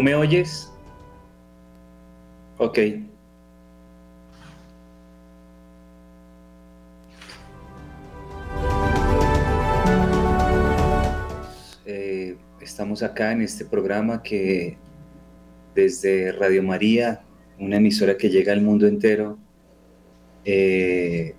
¿Tú 0.00 0.04
me 0.04 0.14
oyes? 0.14 0.72
Ok. 2.56 2.78
Eh, 11.84 12.34
estamos 12.62 13.02
acá 13.02 13.32
en 13.32 13.42
este 13.42 13.66
programa 13.66 14.22
que 14.22 14.78
desde 15.74 16.32
Radio 16.32 16.62
María, 16.62 17.20
una 17.58 17.76
emisora 17.76 18.16
que 18.16 18.30
llega 18.30 18.54
al 18.54 18.62
mundo 18.62 18.86
entero, 18.86 19.36
eh, 20.46 21.34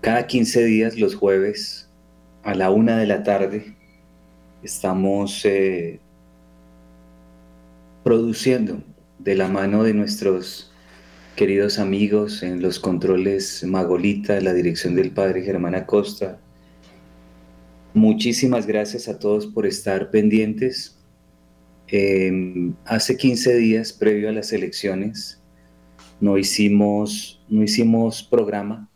cada 0.00 0.28
15 0.28 0.62
días, 0.62 0.96
los 0.96 1.16
jueves, 1.16 1.90
a 2.44 2.54
la 2.54 2.70
una 2.70 2.96
de 2.96 3.06
la 3.08 3.24
tarde, 3.24 3.74
estamos 4.62 5.44
eh, 5.44 5.98
produciendo 8.04 8.84
de 9.18 9.34
la 9.34 9.48
mano 9.48 9.82
de 9.82 9.94
nuestros 9.94 10.70
queridos 11.36 11.78
amigos 11.78 12.42
en 12.42 12.62
los 12.62 12.78
controles 12.78 13.64
Magolita, 13.64 14.40
la 14.40 14.52
dirección 14.52 14.94
del 14.94 15.10
padre 15.10 15.42
Germán 15.42 15.74
Acosta. 15.74 16.38
Muchísimas 17.94 18.66
gracias 18.66 19.08
a 19.08 19.18
todos 19.18 19.46
por 19.46 19.66
estar 19.66 20.10
pendientes. 20.10 20.98
Em, 21.88 22.74
hace 22.84 23.16
15 23.16 23.56
días, 23.56 23.92
previo 23.92 24.28
a 24.28 24.32
las 24.32 24.52
elecciones, 24.52 25.42
no 26.20 26.36
hicimos, 26.36 27.42
no 27.48 27.62
hicimos 27.62 28.22
programa, 28.22 28.90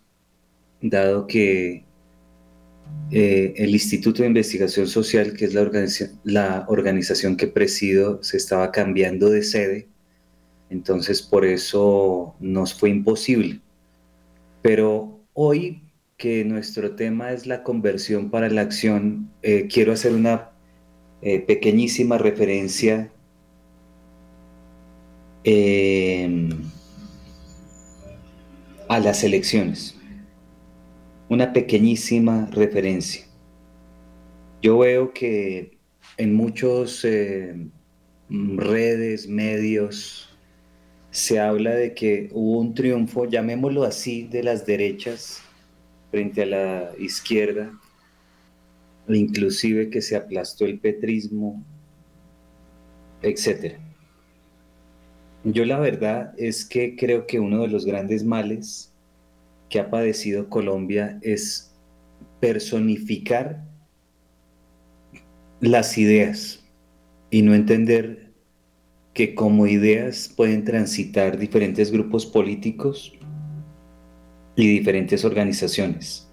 dado 0.82 1.26
que 1.26 1.87
eh, 3.10 3.54
el 3.56 3.70
Instituto 3.70 4.22
de 4.22 4.28
Investigación 4.28 4.86
Social, 4.86 5.32
que 5.32 5.46
es 5.46 5.54
la, 5.54 5.66
la 6.24 6.66
organización 6.68 7.36
que 7.36 7.46
presido, 7.46 8.22
se 8.22 8.36
estaba 8.36 8.70
cambiando 8.70 9.30
de 9.30 9.42
sede, 9.42 9.88
entonces 10.68 11.22
por 11.22 11.46
eso 11.46 12.34
nos 12.38 12.74
fue 12.74 12.90
imposible. 12.90 13.60
Pero 14.60 15.20
hoy 15.32 15.82
que 16.18 16.44
nuestro 16.44 16.96
tema 16.96 17.32
es 17.32 17.46
la 17.46 17.62
conversión 17.62 18.30
para 18.30 18.50
la 18.50 18.60
acción, 18.60 19.30
eh, 19.42 19.68
quiero 19.72 19.92
hacer 19.92 20.12
una 20.12 20.50
eh, 21.22 21.40
pequeñísima 21.40 22.18
referencia. 22.18 23.10
A 28.88 28.98
las 28.98 29.24
elecciones 29.24 29.97
una 31.28 31.52
pequeñísima 31.52 32.48
referencia. 32.52 33.24
Yo 34.62 34.78
veo 34.78 35.12
que 35.12 35.78
en 36.16 36.34
muchos 36.34 37.04
eh, 37.04 37.54
redes, 38.28 39.28
medios, 39.28 40.28
se 41.10 41.40
habla 41.40 41.74
de 41.74 41.94
que 41.94 42.28
hubo 42.32 42.60
un 42.60 42.74
triunfo, 42.74 43.26
llamémoslo 43.26 43.84
así, 43.84 44.24
de 44.24 44.42
las 44.42 44.66
derechas 44.66 45.42
frente 46.10 46.42
a 46.42 46.46
la 46.46 46.90
izquierda, 46.98 47.72
e 49.08 49.16
inclusive 49.16 49.90
que 49.90 50.02
se 50.02 50.16
aplastó 50.16 50.64
el 50.66 50.78
petrismo, 50.78 51.62
etc. 53.22 53.76
Yo 55.44 55.64
la 55.64 55.78
verdad 55.78 56.34
es 56.36 56.64
que 56.64 56.96
creo 56.96 57.26
que 57.26 57.40
uno 57.40 57.62
de 57.62 57.68
los 57.68 57.84
grandes 57.86 58.24
males 58.24 58.92
que 59.68 59.80
ha 59.80 59.90
padecido 59.90 60.48
Colombia 60.48 61.18
es 61.22 61.74
personificar 62.40 63.64
las 65.60 65.98
ideas 65.98 66.64
y 67.30 67.42
no 67.42 67.54
entender 67.54 68.32
que 69.12 69.34
como 69.34 69.66
ideas 69.66 70.32
pueden 70.34 70.64
transitar 70.64 71.38
diferentes 71.38 71.90
grupos 71.90 72.24
políticos 72.24 73.12
y 74.54 74.68
diferentes 74.68 75.24
organizaciones. 75.24 76.28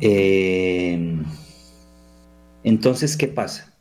Eh, 0.00 1.22
entonces, 2.64 3.16
¿qué 3.16 3.28
pasa? 3.28 3.76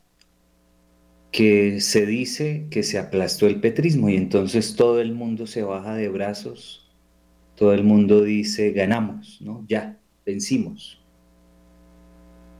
Que 1.31 1.79
se 1.79 2.06
dice 2.06 2.67
que 2.69 2.83
se 2.83 3.00
aplastó 3.00 3.47
el 3.47 3.62
petrismo 3.62 4.09
y 4.09 4.17
entonces 4.17 4.75
todo 4.75 5.00
el 5.00 5.13
mundo 5.13 5.47
se 5.47 5.63
baja 5.63 5.95
de 5.95 6.09
brazos 6.09 6.81
todo 7.56 7.74
el 7.74 7.83
mundo 7.83 8.24
dice, 8.24 8.71
ganamos, 8.71 9.39
¿no? 9.42 9.65
Ya, 9.68 9.98
vencimos. 10.25 11.01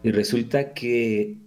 Y 0.04 0.12
resulta 0.12 0.74
que, 0.74 1.38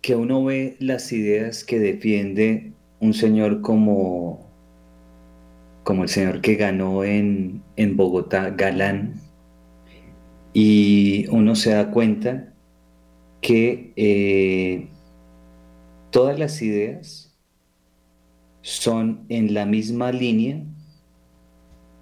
que 0.00 0.16
uno 0.16 0.44
ve 0.44 0.76
las 0.80 1.12
ideas 1.12 1.64
que 1.64 1.78
defiende 1.78 2.72
un 3.00 3.14
señor 3.14 3.60
como, 3.60 4.46
como 5.84 6.02
el 6.02 6.08
señor 6.08 6.40
que 6.40 6.56
ganó 6.56 7.04
en, 7.04 7.62
en 7.76 7.96
Bogotá, 7.96 8.50
Galán, 8.50 9.20
y 10.52 11.26
uno 11.28 11.54
se 11.54 11.70
da 11.70 11.90
cuenta 11.90 12.52
que 13.40 13.92
eh, 13.96 14.88
todas 16.10 16.38
las 16.38 16.60
ideas 16.62 17.36
son 18.62 19.24
en 19.28 19.54
la 19.54 19.66
misma 19.66 20.10
línea 20.12 20.62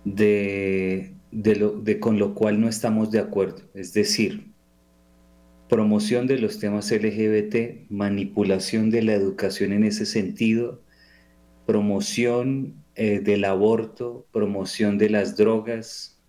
de, 0.06 1.16
lo, 1.32 1.82
con 2.00 2.18
lo 2.18 2.34
cual 2.34 2.60
no 2.60 2.68
estamos 2.68 3.10
de 3.10 3.18
acuerdo. 3.18 3.62
Es 3.74 3.92
decir, 3.92 4.52
promoción 5.68 6.26
de 6.26 6.38
los 6.38 6.58
temas 6.60 6.90
LGBT, 6.90 7.90
manipulación 7.90 8.90
de 8.90 9.02
la 9.02 9.14
educación 9.14 9.72
en 9.72 9.84
ese 9.84 10.06
sentido, 10.06 10.80
promoción 11.66 12.84
eh, 12.94 13.20
del 13.20 13.44
aborto, 13.44 14.26
promoción 14.32 14.96
de 14.96 15.10
las 15.10 15.36
drogas, 15.36 16.22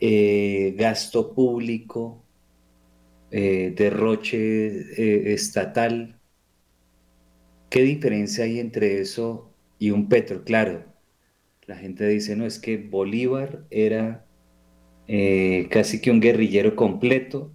eh, 0.00 0.74
gasto 0.76 1.34
público, 1.34 2.22
eh, 3.30 3.72
derroche 3.74 5.32
estatal. 5.32 6.18
¿Qué 7.70 7.82
diferencia 7.82 8.44
hay 8.44 8.60
entre 8.60 9.00
eso 9.00 9.50
y 9.78 9.90
un 9.92 10.10
petro? 10.10 10.44
Claro, 10.44 10.91
la 11.66 11.76
gente 11.76 12.06
dice, 12.08 12.36
no, 12.36 12.44
es 12.44 12.58
que 12.58 12.76
Bolívar 12.76 13.64
era 13.70 14.24
eh, 15.06 15.68
casi 15.70 16.00
que 16.00 16.10
un 16.10 16.20
guerrillero 16.20 16.74
completo, 16.76 17.52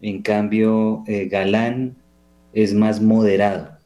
en 0.00 0.22
cambio 0.22 1.04
eh, 1.06 1.28
Galán 1.28 1.96
es 2.52 2.74
más 2.74 3.00
moderado. 3.00 3.78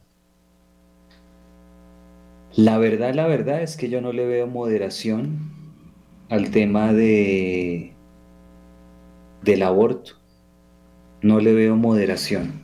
La 2.56 2.78
verdad, 2.78 3.14
la 3.14 3.26
verdad 3.26 3.62
es 3.62 3.76
que 3.76 3.88
yo 3.88 4.00
no 4.00 4.12
le 4.12 4.26
veo 4.26 4.46
moderación 4.46 5.38
al 6.28 6.50
tema 6.50 6.92
de 6.92 7.92
del 9.42 9.62
aborto. 9.62 10.12
No 11.22 11.40
le 11.40 11.52
veo 11.52 11.76
moderación. 11.76 12.62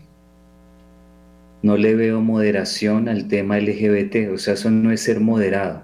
No 1.62 1.76
le 1.76 1.94
veo 1.94 2.20
moderación 2.20 3.08
al 3.08 3.28
tema 3.28 3.58
LGBT, 3.58 4.32
o 4.32 4.38
sea, 4.38 4.54
eso 4.54 4.70
no 4.70 4.90
es 4.90 5.02
ser 5.02 5.20
moderado. 5.20 5.83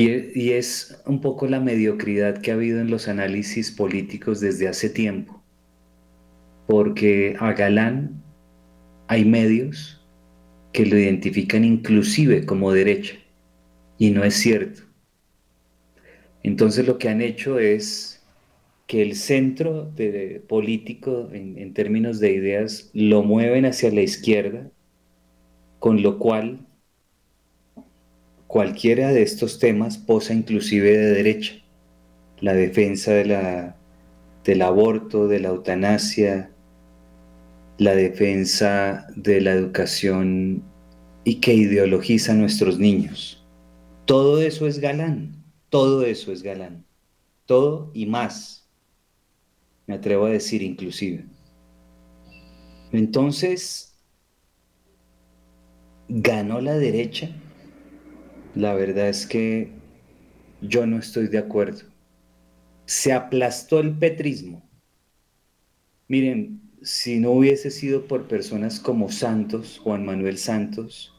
Y, 0.00 0.52
es 0.52 0.98
un 1.04 1.20
poco 1.20 1.46
la 1.46 1.60
mediocridad 1.60 2.40
que 2.40 2.50
ha 2.50 2.54
habido 2.54 2.80
en 2.80 2.90
los 2.90 3.06
análisis 3.06 3.70
políticos 3.70 4.40
desde 4.40 4.66
hace 4.66 4.88
tiempo, 4.88 5.42
porque 6.66 7.36
a 7.38 7.52
Galán 7.52 8.22
hay 9.08 9.26
medios 9.26 10.02
que 10.72 10.86
lo 10.86 10.96
identifican 10.96 11.64
inclusive 11.64 12.46
como 12.46 12.72
derecha, 12.72 13.16
y 13.98 14.08
no 14.08 14.24
es 14.24 14.34
cierto. 14.34 14.80
Entonces 16.42 16.86
lo 16.86 16.96
que 16.96 17.10
han 17.10 17.20
hecho 17.20 17.58
es 17.58 18.24
que 18.86 19.02
el 19.02 19.16
centro 19.16 19.92
político 20.48 21.28
en 21.32 21.74
términos 21.74 22.20
de 22.20 22.32
ideas 22.32 22.90
lo 22.94 23.22
mueven 23.22 23.66
hacia 23.66 23.90
la 23.92 24.00
izquierda, 24.00 24.70
con 25.78 26.02
lo 26.02 26.18
cual 26.18 26.66
cualquiera 28.50 29.12
de 29.12 29.22
estos 29.22 29.60
temas 29.60 29.96
posa 29.96 30.34
inclusive 30.34 30.90
de 30.90 31.12
derecha. 31.12 31.54
La 32.40 32.52
defensa 32.52 33.12
del 33.12 34.62
aborto, 34.62 35.28
de 35.28 35.38
la 35.38 35.50
eutanasia, 35.50 36.50
la 37.78 37.94
defensa 37.94 39.06
de 39.14 39.40
la 39.40 39.52
educación 39.52 40.64
y 41.22 41.36
que 41.36 41.54
ideologiza 41.54 42.32
a 42.32 42.34
nuestros 42.34 42.80
niños. 42.80 43.46
Todo 44.04 44.42
eso 44.42 44.66
es 44.66 44.80
galán, 44.80 45.44
todo 45.68 46.04
eso 46.04 46.32
es 46.32 46.42
galán, 46.42 46.84
todo 47.46 47.92
y 47.94 48.06
más, 48.06 48.68
me 49.86 49.94
atrevo 49.94 50.26
a 50.26 50.30
decir 50.30 50.60
inclusive. 50.62 51.24
Entonces, 52.90 53.94
ganó 56.08 56.60
la 56.60 56.74
derecha 56.74 57.30
la 58.54 58.74
verdad 58.74 59.08
es 59.08 59.26
que 59.26 59.70
yo 60.60 60.86
no 60.86 60.98
estoy 60.98 61.28
de 61.28 61.38
acuerdo. 61.38 61.82
Se 62.86 63.12
aplastó 63.12 63.80
el 63.80 63.92
petrismo. 63.92 64.68
Miren, 66.08 66.60
si 66.82 67.18
no 67.20 67.32
hubiese 67.32 67.70
sido 67.70 68.06
por 68.06 68.26
personas 68.26 68.80
como 68.80 69.10
Santos, 69.10 69.78
Juan 69.82 70.04
Manuel 70.04 70.38
Santos, 70.38 71.14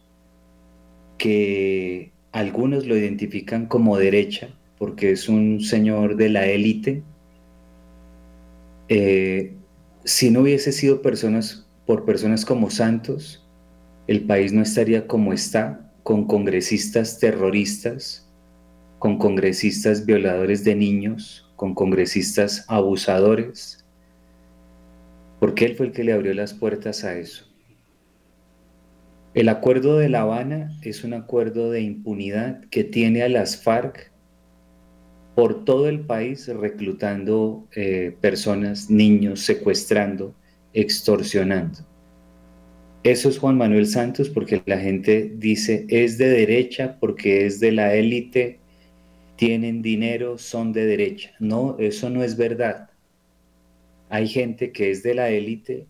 que 1.17 2.11
algunos 2.31 2.85
lo 2.85 2.97
identifican 2.97 3.67
como 3.67 3.97
derecha, 3.97 4.49
porque 4.77 5.11
es 5.11 5.29
un 5.29 5.61
señor 5.61 6.15
de 6.17 6.29
la 6.29 6.47
élite, 6.47 7.03
eh, 8.89 9.53
si 10.03 10.31
no 10.31 10.41
hubiese 10.41 10.71
sido 10.71 11.01
personas, 11.01 11.67
por 11.85 12.05
personas 12.05 12.43
como 12.43 12.69
Santos, 12.69 13.47
el 14.07 14.25
país 14.25 14.51
no 14.51 14.61
estaría 14.61 15.07
como 15.07 15.31
está, 15.31 15.90
con 16.03 16.25
congresistas 16.25 17.19
terroristas, 17.19 18.29
con 18.99 19.17
congresistas 19.17 20.05
violadores 20.05 20.63
de 20.63 20.75
niños, 20.75 21.49
con 21.55 21.73
congresistas 21.73 22.65
abusadores, 22.67 23.85
porque 25.39 25.65
él 25.65 25.75
fue 25.75 25.87
el 25.87 25.91
que 25.91 26.03
le 26.03 26.13
abrió 26.13 26.33
las 26.33 26.53
puertas 26.53 27.03
a 27.03 27.17
eso. 27.17 27.45
El 29.33 29.47
acuerdo 29.47 29.97
de 29.97 30.09
La 30.09 30.21
Habana 30.21 30.77
es 30.81 31.03
un 31.03 31.13
acuerdo 31.13 31.71
de 31.71 31.81
impunidad 31.81 32.61
que 32.69 32.83
tiene 32.83 33.23
a 33.23 33.29
las 33.29 33.57
FARC 33.63 34.11
por 35.35 35.63
todo 35.63 35.87
el 35.87 36.01
país 36.01 36.47
reclutando 36.47 37.67
eh, 37.75 38.15
personas, 38.19 38.89
niños, 38.89 39.41
secuestrando, 39.41 40.35
extorsionando. 40.73 41.90
Eso 43.03 43.29
es 43.29 43.39
Juan 43.39 43.57
Manuel 43.57 43.87
Santos 43.87 44.29
porque 44.29 44.61
la 44.67 44.77
gente 44.77 45.31
dice 45.35 45.87
es 45.89 46.19
de 46.19 46.29
derecha 46.29 46.97
porque 46.99 47.47
es 47.47 47.59
de 47.59 47.71
la 47.71 47.95
élite, 47.95 48.59
tienen 49.37 49.81
dinero, 49.81 50.37
son 50.37 50.71
de 50.71 50.85
derecha. 50.85 51.31
No, 51.39 51.77
eso 51.79 52.11
no 52.11 52.23
es 52.23 52.37
verdad. 52.37 52.91
Hay 54.09 54.27
gente 54.27 54.71
que 54.71 54.91
es 54.91 55.01
de 55.01 55.15
la 55.15 55.29
élite 55.29 55.87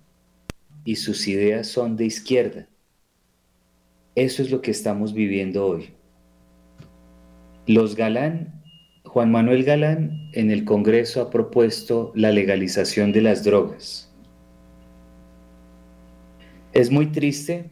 y 0.85 0.95
sus 0.95 1.27
ideas 1.27 1.67
son 1.67 1.97
de 1.97 2.05
izquierda. 2.05 2.69
Eso 4.15 4.41
es 4.41 4.49
lo 4.49 4.61
que 4.61 4.71
estamos 4.71 5.13
viviendo 5.13 5.65
hoy. 5.65 5.89
Los 7.67 7.95
Galán, 7.95 8.61
Juan 9.03 9.31
Manuel 9.31 9.63
Galán 9.65 10.29
en 10.33 10.49
el 10.49 10.63
Congreso 10.63 11.21
ha 11.21 11.29
propuesto 11.29 12.13
la 12.15 12.31
legalización 12.31 13.11
de 13.11 13.21
las 13.21 13.43
drogas. 13.43 14.10
Es 16.73 16.89
muy 16.89 17.07
triste 17.07 17.69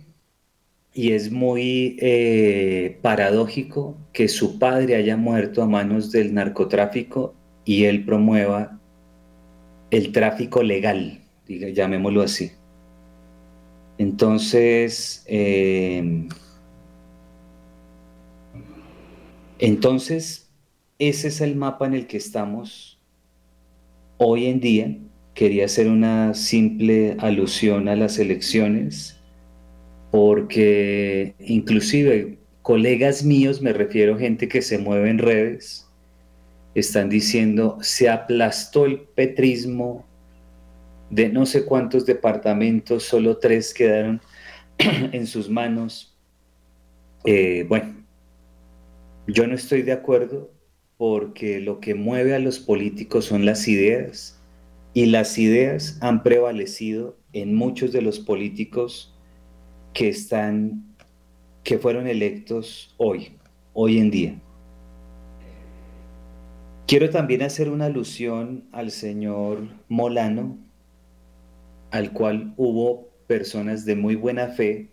y 0.94 1.14
es 1.14 1.32
muy 1.32 1.98
eh, 2.02 2.98
paradójico 3.02 3.96
que 4.12 4.28
su 4.28 4.60
padre 4.60 4.96
haya 4.96 5.16
muerto 5.16 5.62
a 5.62 5.68
manos 5.68 6.12
del 6.12 6.34
narcotráfico 6.34 7.34
y 7.64 7.86
él 7.86 8.04
promueva 8.04 8.80
el 9.92 10.12
tráfico 10.12 10.64
legal, 10.64 11.22
llamémoslo 11.48 12.22
así. 12.22 12.52
Entonces, 13.98 15.24
eh, 15.28 16.28
entonces, 19.60 20.50
ese 21.00 21.28
es 21.30 21.42
el 21.42 21.56
mapa 21.56 21.86
en 21.86 21.94
el 21.94 22.08
que 22.08 22.18
estamos 22.18 23.00
hoy 24.18 24.46
en 24.48 24.60
día. 24.60 24.98
Quería 25.40 25.64
hacer 25.64 25.88
una 25.88 26.34
simple 26.34 27.16
alusión 27.18 27.88
a 27.88 27.96
las 27.96 28.20
elecciones, 28.20 29.22
porque 30.12 31.34
inclusive 31.40 32.40
colegas 32.62 33.24
míos, 33.24 33.62
me 33.62 33.72
refiero 33.72 34.16
a 34.16 34.20
gente 34.20 34.50
que 34.50 34.62
se 34.62 34.80
mueve 34.80 35.10
en 35.10 35.18
redes, 35.18 35.88
están 36.76 37.08
diciendo, 37.08 37.78
se 37.80 38.10
aplastó 38.10 38.86
el 38.86 39.00
petrismo 39.00 40.06
de 41.10 41.30
no 41.30 41.46
sé 41.46 41.64
cuántos 41.64 42.06
departamentos, 42.06 43.04
solo 43.04 43.38
tres 43.38 43.74
quedaron 43.74 44.20
en 44.78 45.26
sus 45.26 45.50
manos. 45.50 46.18
Eh, 47.24 47.66
bueno, 47.70 47.96
yo 49.26 49.48
no 49.48 49.56
estoy 49.56 49.84
de 49.84 49.94
acuerdo 49.94 50.52
porque 50.98 51.62
lo 51.62 51.80
que 51.80 51.96
mueve 51.96 52.36
a 52.36 52.40
los 52.40 52.60
políticos 52.60 53.24
son 53.24 53.46
las 53.46 53.66
ideas 53.70 54.36
y 55.00 55.06
las 55.06 55.38
ideas 55.38 55.98
han 56.02 56.24
prevalecido 56.24 57.18
en 57.32 57.56
muchos 57.56 57.94
de 57.94 58.02
los 58.02 58.20
políticos 58.20 59.18
que 59.94 60.10
están 60.10 60.94
que 61.64 61.78
fueron 61.78 62.06
electos 62.06 62.94
hoy, 62.98 63.38
hoy 63.72 63.98
en 63.98 64.12
día. 64.12 64.42
Quiero 66.86 67.10
también 67.10 67.44
hacer 67.44 67.70
una 67.70 67.86
alusión 67.86 68.66
al 68.74 68.92
señor 68.92 69.70
Molano, 69.88 70.58
al 71.92 72.12
cual 72.12 72.54
hubo 72.58 73.08
personas 73.26 73.86
de 73.86 73.96
muy 73.96 74.16
buena 74.16 74.48
fe, 74.48 74.90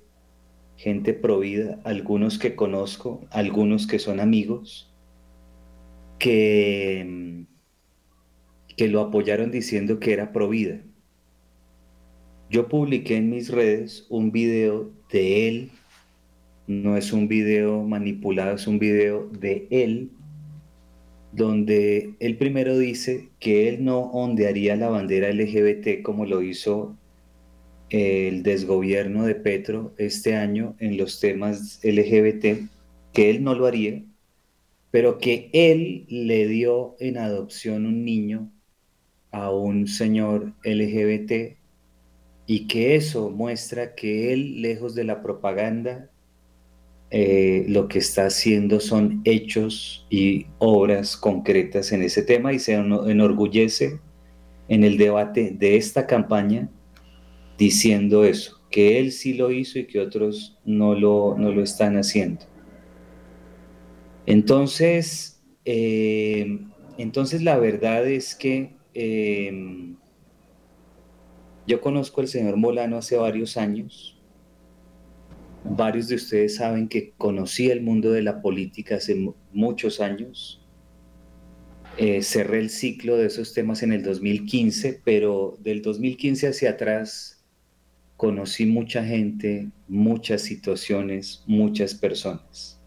gente 0.77 1.15
provida, 1.15 1.81
algunos 1.83 2.39
que 2.39 2.55
conozco, 2.55 3.27
algunos 3.33 3.89
que 3.89 3.99
son 3.99 4.21
amigos, 4.21 4.89
que, 6.21 7.45
que 8.77 8.89
lo 8.89 9.01
apoyaron 9.01 9.51
diciendo 9.51 9.99
que 9.99 10.13
era 10.13 10.33
provida. 10.33 10.81
Yo 12.51 12.69
publiqué 12.69 13.17
en 13.17 13.31
mis 13.31 13.51
redes 13.51 14.07
un 14.09 14.31
video 14.31 14.91
de 15.11 15.49
él, 15.49 15.71
no 16.67 16.97
es 16.97 17.13
un 17.13 17.27
video 17.27 17.83
manipulado, 17.83 18.55
es 18.55 18.67
un 18.67 18.79
video 18.79 19.29
de 19.29 19.67
él 19.71 20.11
donde 21.33 22.15
él 22.19 22.37
primero 22.39 22.79
dice 22.79 23.29
que 23.41 23.69
él 23.69 23.85
no 23.85 24.01
ondearía 24.13 24.75
la 24.77 24.89
bandera 24.89 25.31
LGBT 25.31 26.03
como 26.03 26.25
lo 26.25 26.41
hizo 26.41 26.97
el 27.91 28.43
desgobierno 28.43 29.25
de 29.25 29.35
Petro 29.35 29.93
este 29.99 30.35
año 30.35 30.75
en 30.79 30.97
los 30.97 31.21
temas 31.21 31.81
LGBT, 31.83 32.69
que 33.13 33.31
él 33.31 33.45
no 33.45 33.55
lo 33.55 33.67
haría, 33.67 34.03
pero 34.91 35.19
que 35.19 35.51
él 35.53 36.07
le 36.09 36.49
dio 36.49 36.97
en 37.01 37.19
adopción 37.19 37.87
un 37.87 38.05
niño 38.05 38.51
a 39.37 39.51
un 39.51 39.87
señor 39.87 40.55
LGBT 40.65 41.57
y 42.47 42.67
que 42.67 42.97
eso 42.97 43.29
muestra 43.31 43.95
que 43.95 44.33
él, 44.33 44.63
lejos 44.63 44.95
de 44.95 45.05
la 45.05 45.23
propaganda, 45.23 46.11
eh, 47.11 47.65
lo 47.69 47.87
que 47.87 47.99
está 47.99 48.27
haciendo 48.27 48.81
son 48.81 49.21
hechos 49.25 50.07
y 50.11 50.47
obras 50.59 51.17
concretas 51.17 51.93
en 51.93 52.03
ese 52.03 52.23
tema 52.23 52.53
y 52.53 52.59
se 52.59 52.75
enorgullece 52.75 54.01
en 54.69 54.85
el 54.85 54.97
debate 54.97 55.55
de 55.57 55.77
esta 55.77 56.07
campaña 56.07 56.71
diciendo 57.59 58.25
eso, 58.25 58.61
que 58.71 58.99
él 58.99 59.13
sí 59.13 59.35
lo 59.35 59.51
hizo 59.51 59.79
y 59.79 59.87
que 59.87 60.01
otros 60.01 60.59
no 60.65 60.95
lo, 60.95 61.37
no 61.39 61.53
lo 61.53 61.63
están 61.63 61.97
haciendo. 61.97 62.47
Entonces, 64.25 65.43
eh, 65.65 66.59
entonces 66.99 67.43
la 67.43 67.59
verdad 67.59 68.07
es 68.07 68.35
que 68.35 68.77
eh, 68.97 69.95
yo 71.67 71.81
conozco 71.81 72.21
al 72.21 72.29
señor 72.29 72.57
Molano 72.57 72.97
hace 72.99 73.17
varios 73.17 73.57
años, 73.57 74.17
Varios 75.69 76.09
de 76.09 76.15
ustedes 76.15 76.57
saben 76.57 76.89
que 76.89 77.13
conocí 77.19 77.71
el 77.71 77.81
mundo 77.81 78.13
de 78.13 78.23
la 78.23 78.41
política 78.41 78.97
hace 78.97 79.33
muchos 79.53 80.01
años. 80.01 80.63
Eh, 81.99 82.23
cerré 82.23 82.61
el 82.61 82.71
ciclo 82.71 83.17
de 83.17 83.27
esos 83.27 83.53
temas 83.53 83.83
en 83.83 83.93
el 83.93 84.03
2015, 84.03 85.01
pero 85.05 85.57
del 85.61 85.83
2015 85.83 86.49
hacia 86.49 86.71
atrás 86.71 87.45
conocí 88.17 88.67
mucha 88.67 89.05
gente, 89.05 89.69
muchas 89.89 90.43
situaciones, 90.43 91.43
muchas 91.47 91.95
personas. 91.95 92.81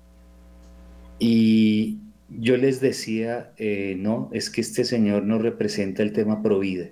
Y 1.18 1.98
yo 2.38 2.58
les 2.58 2.80
decía, 2.80 3.54
eh, 3.58 3.96
no, 3.98 4.30
es 4.34 4.50
que 4.50 4.62
este 4.62 4.84
señor 4.84 5.24
no 5.24 5.40
representa 5.40 6.04
el 6.04 6.14
tema 6.14 6.42
Provida. 6.42 6.90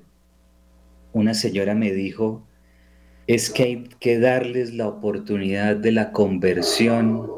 Una 1.13 1.33
señora 1.33 1.75
me 1.75 1.91
dijo, 1.91 2.47
es 3.27 3.49
que 3.49 3.63
hay 3.63 3.83
que 3.99 4.19
darles 4.19 4.73
la 4.73 4.87
oportunidad 4.87 5.75
de 5.75 5.91
la 5.91 6.11
conversión. 6.11 7.29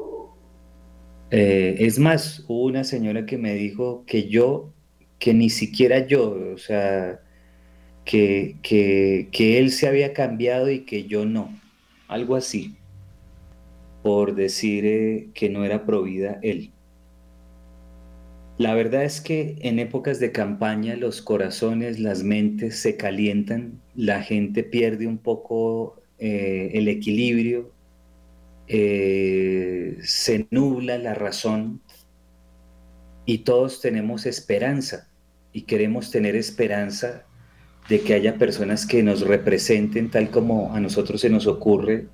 Eh, 1.32 1.76
es 1.80 2.00
más, 2.00 2.46
hubo 2.48 2.66
una 2.66 2.84
señora 2.84 3.26
que 3.26 3.38
me 3.38 3.54
dijo 3.54 4.04
que 4.06 4.30
yo, 4.30 4.74
que 5.20 5.34
ni 5.34 5.50
siquiera 5.50 6.06
yo, 6.08 6.54
o 6.54 6.58
sea, 6.58 7.22
que, 8.06 8.58
que, 8.64 9.60
él 9.60 9.72
se 9.72 9.88
había 9.88 10.14
cambiado 10.14 10.72
y 10.72 10.86
que 10.86 11.06
yo 11.06 11.26
no, 11.26 11.60
algo 12.08 12.36
así, 12.36 12.76
por 14.02 14.34
decir 14.36 14.86
eh, 14.86 15.30
que 15.34 15.50
no 15.50 15.66
era 15.66 15.86
provida 15.86 16.40
él. 16.42 16.72
La 18.60 18.74
verdad 18.76 19.06
es 19.06 19.22
que 19.22 19.56
en 19.62 19.80
épocas 19.80 20.20
de 20.20 20.34
campaña 20.34 20.98
los 20.98 21.22
corazones, 21.22 21.98
las 21.98 22.24
mentes 22.24 22.78
se 22.78 22.98
calientan, 22.98 23.82
la 23.96 24.22
gente 24.22 24.66
pierde 24.66 25.08
un 25.08 25.18
poco 25.18 26.02
eh, 26.18 26.72
el 26.74 26.90
equilibrio, 26.90 27.72
eh, 28.68 29.98
se 30.02 30.46
nubla 30.52 30.98
la 30.98 31.14
razón 31.14 31.82
y 33.26 33.40
todos 33.40 33.80
tenemos 33.80 34.26
esperanza 34.26 35.08
y 35.54 35.62
queremos 35.62 36.12
tener 36.12 36.36
esperanza 36.36 37.26
de 37.88 38.02
que 38.02 38.14
haya 38.14 38.38
personas 38.38 38.86
que 38.86 39.02
nos 39.04 39.22
representen 39.22 40.12
tal 40.12 40.32
como 40.32 40.74
a 40.76 40.82
nosotros 40.82 41.22
se 41.22 41.30
nos 41.30 41.48
ocurre, 41.48 42.10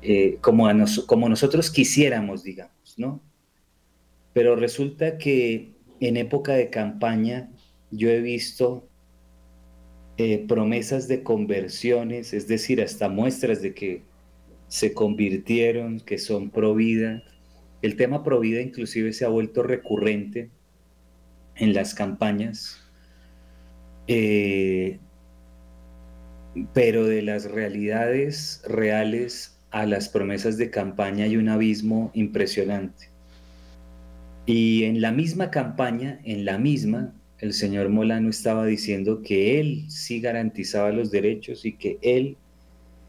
eh, 0.00 0.38
como, 0.40 0.66
a 0.66 0.74
como 1.06 1.28
nosotros 1.28 1.70
quisiéramos, 1.70 2.42
digamos, 2.42 2.94
¿no? 2.96 3.20
Pero 4.36 4.54
resulta 4.54 5.16
que 5.16 5.72
en 5.98 6.18
época 6.18 6.52
de 6.52 6.68
campaña 6.68 7.50
yo 7.90 8.10
he 8.10 8.20
visto 8.20 8.86
eh, 10.18 10.44
promesas 10.46 11.08
de 11.08 11.22
conversiones, 11.22 12.34
es 12.34 12.46
decir, 12.46 12.82
hasta 12.82 13.08
muestras 13.08 13.62
de 13.62 13.72
que 13.72 14.02
se 14.68 14.92
convirtieron, 14.92 16.00
que 16.00 16.18
son 16.18 16.50
pro 16.50 16.74
vida. 16.74 17.22
El 17.80 17.96
tema 17.96 18.22
pro 18.22 18.38
vida 18.38 18.60
inclusive 18.60 19.14
se 19.14 19.24
ha 19.24 19.28
vuelto 19.28 19.62
recurrente 19.62 20.50
en 21.54 21.72
las 21.72 21.94
campañas 21.94 22.86
eh, 24.06 24.98
pero 26.74 27.06
de 27.06 27.22
las 27.22 27.50
realidades 27.50 28.62
reales 28.68 29.58
a 29.70 29.86
las 29.86 30.10
promesas 30.10 30.58
de 30.58 30.68
campaña 30.68 31.24
hay 31.24 31.38
un 31.38 31.48
abismo 31.48 32.10
impresionante. 32.12 33.15
Y 34.46 34.84
en 34.84 35.00
la 35.00 35.12
misma 35.12 35.50
campaña, 35.50 36.20
en 36.24 36.44
la 36.44 36.58
misma, 36.58 37.12
el 37.40 37.52
señor 37.52 37.88
Molano 37.88 38.30
estaba 38.30 38.64
diciendo 38.64 39.20
que 39.22 39.60
él 39.60 39.84
sí 39.88 40.20
garantizaba 40.20 40.90
los 40.92 41.10
derechos 41.10 41.64
y 41.64 41.72
que 41.72 41.98
él 42.00 42.36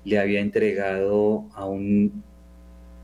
le 0.03 0.19
había 0.19 0.41
entregado 0.41 1.47
a 1.53 1.65
un 1.65 2.23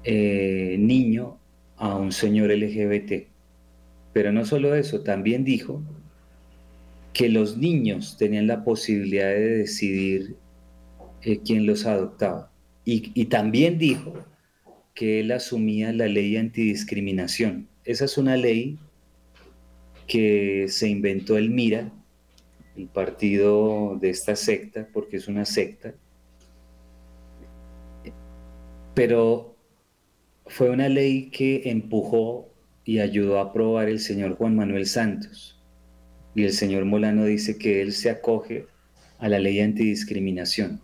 eh, 0.04 0.76
niño 0.80 1.38
a 1.78 1.96
un 1.96 2.12
señor 2.12 2.50
LGBT. 2.52 3.28
Pero 4.14 4.32
no 4.32 4.46
solo 4.46 4.76
eso, 4.76 5.02
también 5.02 5.44
dijo 5.44 5.82
que 7.14 7.30
los 7.30 7.58
niños 7.58 8.18
tenían 8.18 8.48
la 8.48 8.64
posibilidad 8.64 9.28
de 9.28 9.58
decidir 9.58 10.36
eh, 11.22 11.40
quién 11.46 11.66
los 11.66 11.86
adoptaba. 11.86 12.52
Y, 12.86 13.26
también 13.26 13.78
dijo 13.78 14.14
que 14.94 15.22
él 15.22 15.32
asumía 15.32 15.94
la 15.94 16.08
ley 16.08 16.36
antidiscriminación. 16.36 17.68
Esa 17.86 18.06
es 18.06 18.18
una 18.18 18.38
ley 18.38 18.78
que 20.08 20.68
se 20.70 20.88
inventó 20.88 21.38
el 21.38 21.50
MIRA, 21.50 21.92
el 22.78 22.88
partido 22.88 23.98
de 24.00 24.10
esta 24.10 24.36
secta, 24.36 24.88
porque 24.94 25.18
es 25.18 25.28
una 25.28 25.46
secta. 25.46 25.94
Pero 28.94 29.56
fue 30.46 30.70
una 30.70 30.90
ley 30.90 31.30
que 31.30 31.64
empujó 31.66 32.50
y 32.86 33.00
ayudó 33.00 33.40
a 33.40 33.44
aprobar 33.44 33.90
el 33.90 34.00
señor 34.00 34.36
Juan 34.36 34.56
Manuel 34.56 34.86
Santos 34.86 35.60
y 36.36 36.44
el 36.44 36.52
señor 36.52 36.86
Molano 36.86 37.26
dice 37.26 37.58
que 37.58 37.82
él 37.82 37.94
se 37.94 38.10
acoge 38.10 38.66
a 39.20 39.30
la 39.30 39.40
ley 39.40 39.60
antidiscriminación. 39.60 40.82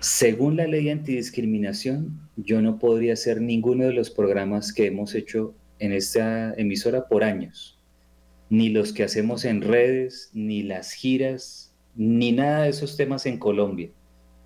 Según 0.00 0.56
la 0.56 0.66
ley 0.66 0.90
antidiscriminación, 0.90 2.20
yo 2.36 2.62
no 2.62 2.78
podría 2.78 3.14
hacer 3.14 3.40
ninguno 3.40 3.86
de 3.86 3.92
los 3.92 4.10
programas 4.10 4.72
que 4.72 4.86
hemos 4.86 5.14
hecho 5.14 5.54
en 5.78 5.92
esta 5.92 6.54
emisora 6.54 7.08
por 7.08 7.24
años, 7.24 7.78
ni 8.50 8.68
los 8.68 8.92
que 8.92 9.04
hacemos 9.04 9.44
en 9.44 9.62
redes, 9.62 10.30
ni 10.32 10.62
las 10.62 10.92
giras, 10.92 11.74
ni 11.94 12.32
nada 12.32 12.62
de 12.62 12.70
esos 12.70 12.96
temas 12.96 13.26
en 13.26 13.38
Colombia, 13.38 13.90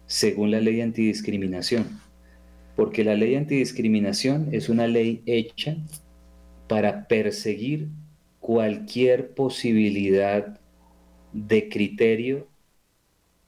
según 0.07 0.51
la 0.51 0.61
ley 0.61 0.81
antidiscriminación. 0.81 2.01
Porque 2.77 3.05
la 3.05 3.15
ley 3.15 3.35
antidiscriminación 3.35 4.49
es 4.53 4.69
una 4.69 4.87
ley 4.87 5.23
hecha 5.27 5.77
para 6.69 7.07
perseguir 7.07 7.89
cualquier 8.41 9.35
posibilidad 9.35 10.59
de 11.33 11.69
criterio 11.69 12.49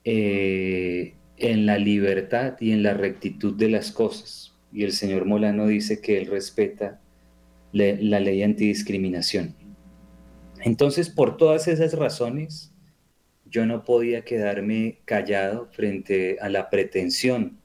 eh, 0.05 1.15
en 1.37 1.67
la 1.67 1.79
libertad 1.79 2.57
y 2.61 2.73
en 2.73 2.83
la 2.83 2.95
rectitud 2.95 3.55
de 3.55 3.71
las 3.71 3.91
cosas. 3.91 4.55
Y 4.73 4.85
el 4.85 4.93
señor 4.93 5.25
Molano 5.25 5.67
dice 5.67 6.01
que 6.01 6.19
él 6.19 6.27
respeta 6.27 7.01
la 7.75 8.21
ley 8.21 8.43
antidiscriminación. 8.43 9.55
Entonces, 10.63 11.11
por 11.11 11.37
todas 11.37 11.69
esas 11.69 11.93
razones, 11.93 12.73
yo 13.45 13.67
no 13.67 13.85
podía 13.85 14.25
quedarme 14.25 15.01
callado 15.05 15.69
frente 15.73 16.39
a 16.41 16.49
la 16.49 16.71
pretensión 16.71 17.59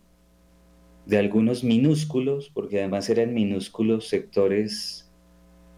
de 1.05 1.17
algunos 1.17 1.63
minúsculos, 1.63 2.51
porque 2.53 2.79
además 2.79 3.09
eran 3.09 3.33
minúsculos 3.33 4.07
sectores 4.07 5.09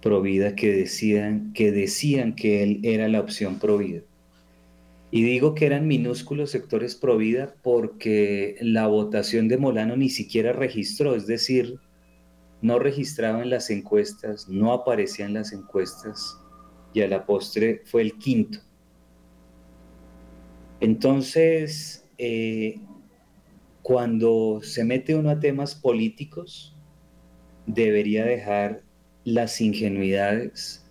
provida 0.02 0.56
que 0.56 0.74
decían, 0.74 1.54
que 1.54 1.72
decían 1.72 2.36
que 2.36 2.64
él 2.64 2.80
era 2.84 3.08
la 3.08 3.20
opción 3.20 3.60
provida. 3.60 4.02
Y 5.12 5.24
digo 5.24 5.54
que 5.56 5.66
eran 5.66 5.88
minúsculos 5.88 6.52
sectores 6.52 6.96
provida 6.96 7.54
porque 7.62 8.56
la 8.62 8.88
votación 8.88 9.48
de 9.48 9.58
Molano 9.58 9.96
ni 9.96 10.10
siquiera 10.10 10.54
registró, 10.54 11.16
es 11.16 11.28
decir, 11.28 11.80
no 12.62 12.80
registraba 12.80 13.42
en 13.42 13.50
las 13.50 13.70
encuestas, 13.70 14.48
no 14.48 14.74
aparecía 14.74 15.26
en 15.26 15.34
las 15.34 15.52
encuestas 15.52 16.40
y 16.94 17.02
a 17.02 17.08
la 17.08 17.26
postre 17.26 17.82
fue 17.86 18.02
el 18.04 18.18
quinto. 18.18 18.60
Entonces, 20.80 22.06
eh, 22.18 22.80
cuando 23.82 24.62
se 24.64 24.84
mete 24.84 25.16
uno 25.16 25.30
a 25.30 25.40
temas 25.40 25.76
políticos, 25.76 26.76
debería 27.66 28.26
dejar 28.26 28.84
las 29.24 29.62
ingenuidades 29.62 30.84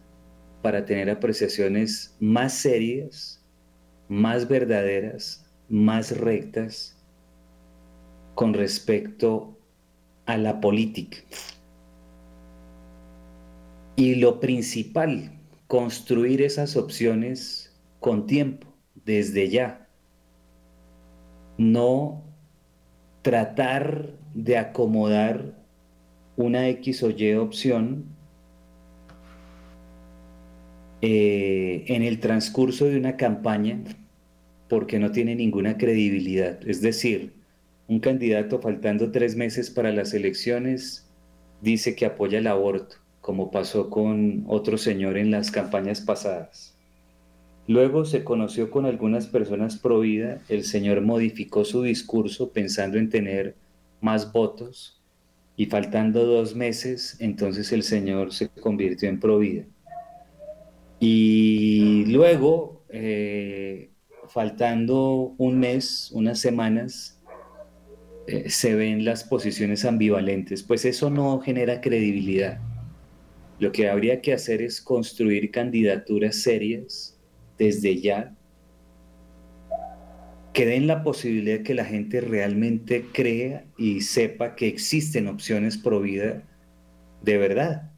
para 0.62 0.84
tener 0.84 1.10
apreciaciones 1.10 2.16
más 2.20 2.52
serias, 2.52 3.44
más 4.08 4.48
verdaderas, 4.48 5.46
más 5.68 6.16
rectas 6.16 6.96
con 8.34 8.54
respecto 8.54 9.56
a 10.26 10.36
la 10.36 10.60
política. 10.60 11.18
Y 14.00 14.14
lo 14.14 14.40
principal, 14.40 15.30
construir 15.66 16.40
esas 16.40 16.74
opciones 16.74 17.78
con 17.98 18.26
tiempo, 18.26 18.66
desde 19.04 19.50
ya. 19.50 19.90
No 21.58 22.24
tratar 23.20 24.14
de 24.32 24.56
acomodar 24.56 25.54
una 26.36 26.66
X 26.68 27.02
o 27.02 27.10
Y 27.10 27.34
opción 27.34 28.06
eh, 31.02 31.84
en 31.86 32.02
el 32.02 32.20
transcurso 32.20 32.86
de 32.86 32.96
una 32.96 33.18
campaña 33.18 33.82
porque 34.70 34.98
no 34.98 35.12
tiene 35.12 35.34
ninguna 35.34 35.76
credibilidad. 35.76 36.66
Es 36.66 36.80
decir, 36.80 37.34
un 37.86 38.00
candidato 38.00 38.62
faltando 38.62 39.12
tres 39.12 39.36
meses 39.36 39.68
para 39.68 39.92
las 39.92 40.14
elecciones 40.14 41.06
dice 41.60 41.94
que 41.94 42.06
apoya 42.06 42.38
el 42.38 42.46
aborto, 42.46 42.96
como 43.30 43.52
pasó 43.52 43.90
con 43.90 44.42
otro 44.48 44.76
señor 44.76 45.16
en 45.16 45.30
las 45.30 45.52
campañas 45.52 46.00
pasadas. 46.00 46.76
Luego 47.68 48.04
se 48.04 48.24
conoció 48.24 48.72
con 48.72 48.86
algunas 48.86 49.28
personas 49.28 49.76
pro 49.76 50.00
vida, 50.00 50.42
el 50.48 50.64
señor 50.64 51.00
modificó 51.00 51.64
su 51.64 51.84
discurso 51.84 52.50
pensando 52.50 52.98
en 52.98 53.08
tener 53.08 53.54
más 54.00 54.32
votos 54.32 55.00
y 55.56 55.66
faltando 55.66 56.26
dos 56.26 56.56
meses, 56.56 57.18
entonces 57.20 57.70
el 57.70 57.84
señor 57.84 58.32
se 58.32 58.48
convirtió 58.48 59.08
en 59.08 59.20
pro 59.20 59.38
vida. 59.38 59.64
Y 60.98 62.06
luego, 62.06 62.82
eh, 62.88 63.90
faltando 64.26 65.36
un 65.38 65.60
mes, 65.60 66.10
unas 66.12 66.40
semanas, 66.40 67.22
eh, 68.26 68.50
se 68.50 68.74
ven 68.74 69.04
las 69.04 69.22
posiciones 69.22 69.84
ambivalentes, 69.84 70.64
pues 70.64 70.84
eso 70.84 71.10
no 71.10 71.38
genera 71.38 71.80
credibilidad. 71.80 72.60
Lo 73.60 73.72
que 73.72 73.88
habría 73.88 74.20
que 74.22 74.32
hacer 74.32 74.62
es 74.62 74.80
construir 74.80 75.50
candidaturas 75.50 76.36
serias 76.36 77.16
desde 77.58 78.00
ya 78.00 78.34
que 80.52 80.66
den 80.66 80.86
la 80.86 81.04
posibilidad 81.04 81.58
de 81.58 81.62
que 81.62 81.74
la 81.74 81.84
gente 81.84 82.20
realmente 82.20 83.04
crea 83.12 83.64
y 83.76 84.00
sepa 84.00 84.56
que 84.56 84.66
existen 84.66 85.28
opciones 85.28 85.78
pro 85.78 86.00
vida 86.00 86.42
de 87.22 87.38
verdad. 87.38 87.92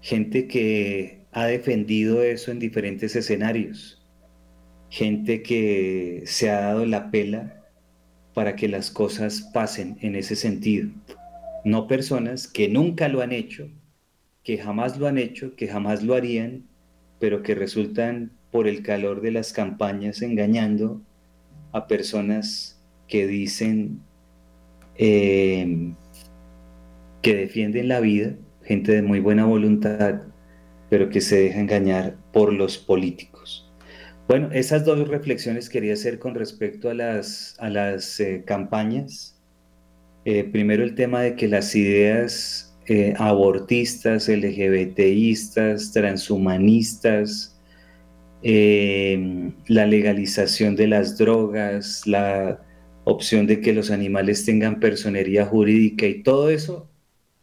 Gente 0.00 0.46
que 0.46 1.20
ha 1.32 1.46
defendido 1.46 2.22
eso 2.22 2.50
en 2.50 2.60
diferentes 2.60 3.16
escenarios. 3.16 4.02
Gente 4.88 5.42
que 5.42 6.22
se 6.26 6.50
ha 6.50 6.60
dado 6.60 6.86
la 6.86 7.10
pela 7.10 7.64
para 8.34 8.54
que 8.54 8.68
las 8.68 8.90
cosas 8.90 9.50
pasen 9.52 9.98
en 10.00 10.14
ese 10.14 10.36
sentido. 10.36 10.90
No 11.64 11.88
personas 11.88 12.46
que 12.46 12.68
nunca 12.68 13.08
lo 13.08 13.20
han 13.20 13.32
hecho, 13.32 13.68
que 14.44 14.58
jamás 14.58 14.98
lo 14.98 15.06
han 15.06 15.18
hecho, 15.18 15.56
que 15.56 15.66
jamás 15.66 16.02
lo 16.02 16.14
harían, 16.14 16.64
pero 17.18 17.42
que 17.42 17.54
resultan 17.54 18.30
por 18.50 18.68
el 18.68 18.82
calor 18.82 19.20
de 19.22 19.32
las 19.32 19.52
campañas 19.52 20.22
engañando 20.22 21.00
a 21.72 21.88
personas 21.88 22.80
que 23.08 23.26
dicen 23.26 24.00
eh, 24.96 25.92
que 27.22 27.34
defienden 27.34 27.88
la 27.88 28.00
vida, 28.00 28.36
gente 28.62 28.92
de 28.92 29.02
muy 29.02 29.18
buena 29.18 29.46
voluntad, 29.46 30.22
pero 30.90 31.08
que 31.08 31.20
se 31.20 31.40
deja 31.40 31.60
engañar 31.60 32.16
por 32.32 32.52
los 32.52 32.78
políticos. 32.78 33.72
Bueno, 34.28 34.50
esas 34.52 34.84
dos 34.84 35.08
reflexiones 35.08 35.68
quería 35.68 35.94
hacer 35.94 36.18
con 36.18 36.34
respecto 36.34 36.90
a 36.90 36.94
las, 36.94 37.56
a 37.58 37.70
las 37.70 38.20
eh, 38.20 38.42
campañas. 38.46 39.40
Eh, 40.24 40.44
primero 40.44 40.82
el 40.82 40.94
tema 40.94 41.22
de 41.22 41.34
que 41.34 41.48
las 41.48 41.74
ideas 41.74 42.73
eh, 42.86 43.14
abortistas, 43.18 44.28
LGBTistas, 44.28 45.92
transhumanistas, 45.92 47.50
la 48.42 49.86
legalización 49.86 50.76
de 50.76 50.86
las 50.86 51.16
drogas, 51.16 52.06
la 52.06 52.60
opción 53.04 53.46
de 53.46 53.60
que 53.60 53.72
los 53.72 53.90
animales 53.90 54.44
tengan 54.44 54.80
personería 54.80 55.46
jurídica 55.46 56.06
y 56.06 56.22
todo 56.22 56.50
eso, 56.50 56.90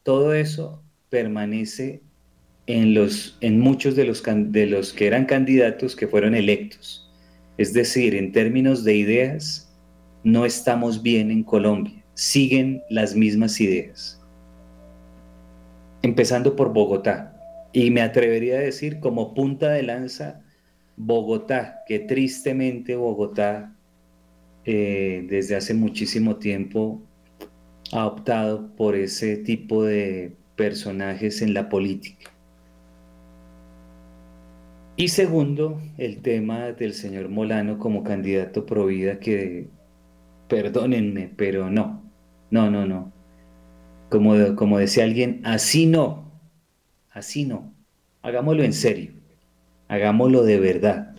todo 0.03 0.33
eso 0.33 0.83
permanece 1.09 2.01
en, 2.67 2.93
los, 2.93 3.37
en 3.41 3.59
muchos 3.59 3.95
de 3.95 4.05
los, 4.05 4.23
de 4.23 4.65
los 4.65 4.93
que 4.93 5.07
eran 5.07 5.25
candidatos 5.25 5.95
que 5.95 6.07
fueron 6.07 6.35
electos. 6.35 7.09
Es 7.57 7.73
decir, 7.73 8.15
en 8.15 8.31
términos 8.31 8.83
de 8.83 8.95
ideas, 8.95 9.71
no 10.23 10.45
estamos 10.45 11.01
bien 11.01 11.31
en 11.31 11.43
Colombia. 11.43 12.03
Siguen 12.13 12.81
las 12.89 13.15
mismas 13.15 13.59
ideas. 13.59 14.20
Empezando 16.01 16.55
por 16.55 16.73
Bogotá. 16.73 17.37
Y 17.73 17.91
me 17.91 18.01
atrevería 18.01 18.57
a 18.57 18.61
decir 18.61 18.99
como 18.99 19.33
punta 19.33 19.69
de 19.69 19.83
lanza 19.83 20.41
Bogotá, 20.97 21.83
que 21.87 21.99
tristemente 21.99 22.95
Bogotá 22.95 23.73
eh, 24.65 25.25
desde 25.29 25.55
hace 25.55 25.73
muchísimo 25.73 26.35
tiempo 26.35 27.01
ha 27.91 28.05
optado 28.05 28.75
por 28.75 28.95
ese 28.95 29.37
tipo 29.37 29.83
de 29.83 30.35
personajes 30.55 31.41
en 31.41 31.53
la 31.53 31.69
política. 31.69 32.31
Y 34.95 35.07
segundo, 35.07 35.81
el 35.97 36.21
tema 36.21 36.71
del 36.73 36.93
señor 36.93 37.29
Molano 37.29 37.79
como 37.79 38.03
candidato 38.03 38.65
pro 38.65 38.85
vida 38.85 39.19
que, 39.19 39.67
perdónenme, 40.47 41.31
pero 41.35 41.69
no, 41.69 42.03
no, 42.51 42.69
no, 42.69 42.85
no. 42.85 43.11
Como, 44.11 44.55
como 44.55 44.77
decía 44.77 45.05
alguien, 45.05 45.41
así 45.43 45.87
no, 45.87 46.31
así 47.11 47.45
no. 47.45 47.73
Hagámoslo 48.21 48.63
en 48.63 48.73
serio, 48.73 49.13
hagámoslo 49.87 50.43
de 50.43 50.59
verdad. 50.59 51.15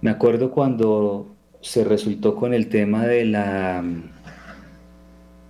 Me 0.00 0.10
acuerdo 0.10 0.52
cuando 0.52 1.34
se 1.60 1.82
resultó 1.82 2.36
con 2.36 2.54
el 2.54 2.68
tema 2.68 3.06
de 3.06 3.24
la, 3.24 3.82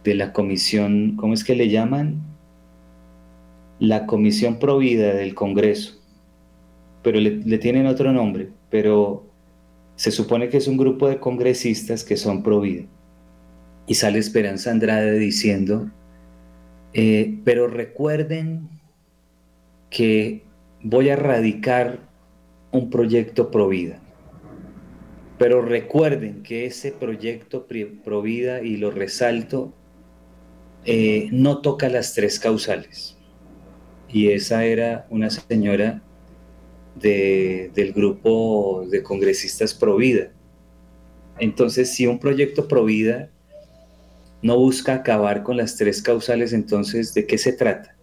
de 0.04 0.14
la 0.14 0.32
comisión, 0.32 1.16
¿cómo 1.16 1.34
es 1.34 1.44
que 1.44 1.54
le 1.54 1.68
llaman? 1.68 2.22
La 3.78 4.06
comisión 4.06 4.58
provida 4.58 5.12
del 5.12 5.34
Congreso 5.34 6.04
pero 7.04 7.20
le, 7.20 7.58
tienen 7.58 7.86
otro 7.86 8.12
nombre, 8.12 8.48
pero 8.70 9.26
se 9.94 10.10
supone 10.10 10.48
que 10.48 10.56
es 10.56 10.66
un 10.66 10.78
grupo 10.78 11.06
de 11.06 11.20
congresistas 11.20 12.02
que 12.02 12.16
son 12.16 12.42
pro 12.42 12.62
vida. 12.62 12.84
Y 13.86 13.94
sale 13.94 14.18
Esperanza 14.18 14.70
Andrade 14.70 15.18
diciendo, 15.18 15.90
eh, 16.94 17.40
pero 17.44 17.66
recuerden 17.66 18.68
que 19.90 20.44
voy 20.82 21.10
a 21.10 21.16
radicar 21.16 21.98
un 22.70 22.90
proyecto 22.90 23.50
pro 23.50 23.68
vida. 23.68 24.00
Pero 25.38 25.62
recuerden 25.62 26.42
que 26.42 26.66
ese 26.66 26.92
proyecto 26.92 27.66
pro 28.04 28.22
vida, 28.22 28.62
y 28.62 28.76
lo 28.76 28.90
resalto, 28.90 29.74
eh, 30.84 31.28
no 31.32 31.60
toca 31.60 31.88
las 31.88 32.14
tres 32.14 32.38
causales. 32.38 33.16
Y 34.08 34.28
esa 34.28 34.64
era 34.64 35.06
una 35.10 35.30
señora 35.30 36.02
del 36.94 37.92
grupo 37.92 38.86
de 38.88 39.02
congresistas 39.02 39.74
Provida. 39.74 40.30
Entonces, 41.38 41.92
si 41.92 42.06
un 42.06 42.20
proyecto 42.20 42.68
Provida 42.68 43.30
no 44.44 44.58
busca 44.58 44.96
acabar 44.96 45.42
con 45.42 45.56
las 45.56 45.74
tres 45.74 46.02
causales, 46.02 46.52
entonces, 46.52 47.14
¿de 47.14 47.26
qué 47.26 47.38
se 47.38 47.54
trata? 47.54 47.96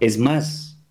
Es 0.00 0.18
más, 0.18 0.82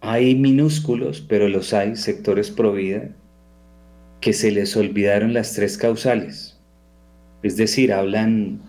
hay 0.00 0.34
minúsculos, 0.34 1.20
pero 1.20 1.48
los 1.48 1.72
hay, 1.72 1.94
sectores 1.94 2.50
Provida, 2.50 3.14
que 4.20 4.32
se 4.32 4.50
les 4.50 4.76
olvidaron 4.76 5.32
las 5.32 5.52
tres 5.52 5.78
causales. 5.78 6.60
Es 7.44 7.56
decir, 7.56 7.92
hablan 7.92 8.60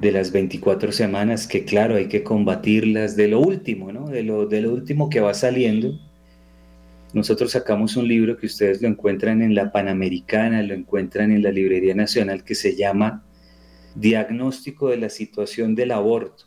de 0.00 0.10
las 0.10 0.32
24 0.32 0.90
semanas, 0.90 1.46
que 1.46 1.64
claro, 1.64 1.94
hay 1.94 2.08
que 2.08 2.24
combatirlas 2.24 3.14
de 3.14 3.28
lo 3.28 3.38
último, 3.38 3.92
¿no? 3.92 4.08
De 4.08 4.24
lo, 4.24 4.46
de 4.46 4.62
lo 4.62 4.72
último 4.72 5.08
que 5.08 5.20
va 5.20 5.34
saliendo. 5.34 5.96
Nosotros 7.14 7.52
sacamos 7.52 7.96
un 7.96 8.06
libro 8.06 8.36
que 8.36 8.46
ustedes 8.46 8.82
lo 8.82 8.88
encuentran 8.88 9.40
en 9.40 9.54
la 9.54 9.72
Panamericana, 9.72 10.62
lo 10.62 10.74
encuentran 10.74 11.32
en 11.32 11.42
la 11.42 11.50
Librería 11.50 11.94
Nacional, 11.94 12.44
que 12.44 12.54
se 12.54 12.76
llama 12.76 13.24
Diagnóstico 13.94 14.90
de 14.90 14.98
la 14.98 15.08
situación 15.08 15.74
del 15.74 15.92
aborto. 15.92 16.44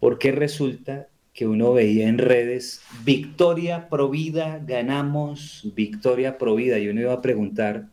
Porque 0.00 0.32
resulta 0.32 1.08
que 1.34 1.46
uno 1.46 1.74
veía 1.74 2.08
en 2.08 2.18
redes, 2.18 2.82
victoria 3.04 3.88
provida, 3.88 4.60
ganamos, 4.66 5.70
victoria 5.76 6.38
provida, 6.38 6.78
y 6.78 6.88
uno 6.88 7.02
iba 7.02 7.12
a 7.12 7.22
preguntar, 7.22 7.88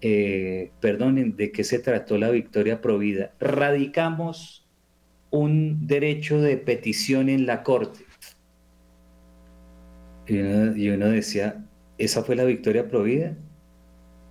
eh, 0.00 0.72
perdonen, 0.80 1.36
¿de 1.36 1.52
qué 1.52 1.64
se 1.64 1.78
trató 1.78 2.18
la 2.18 2.30
victoria 2.30 2.80
provida? 2.80 3.32
Radicamos 3.40 4.66
un 5.30 5.86
derecho 5.86 6.40
de 6.40 6.56
petición 6.56 7.28
en 7.28 7.46
la 7.46 7.62
Corte. 7.62 8.03
Y 10.26 10.88
uno, 10.88 11.08
decía, 11.08 11.64
¿esa 11.98 12.22
fue 12.22 12.36
la 12.36 12.44
victoria 12.44 12.88
provida? 12.88 13.36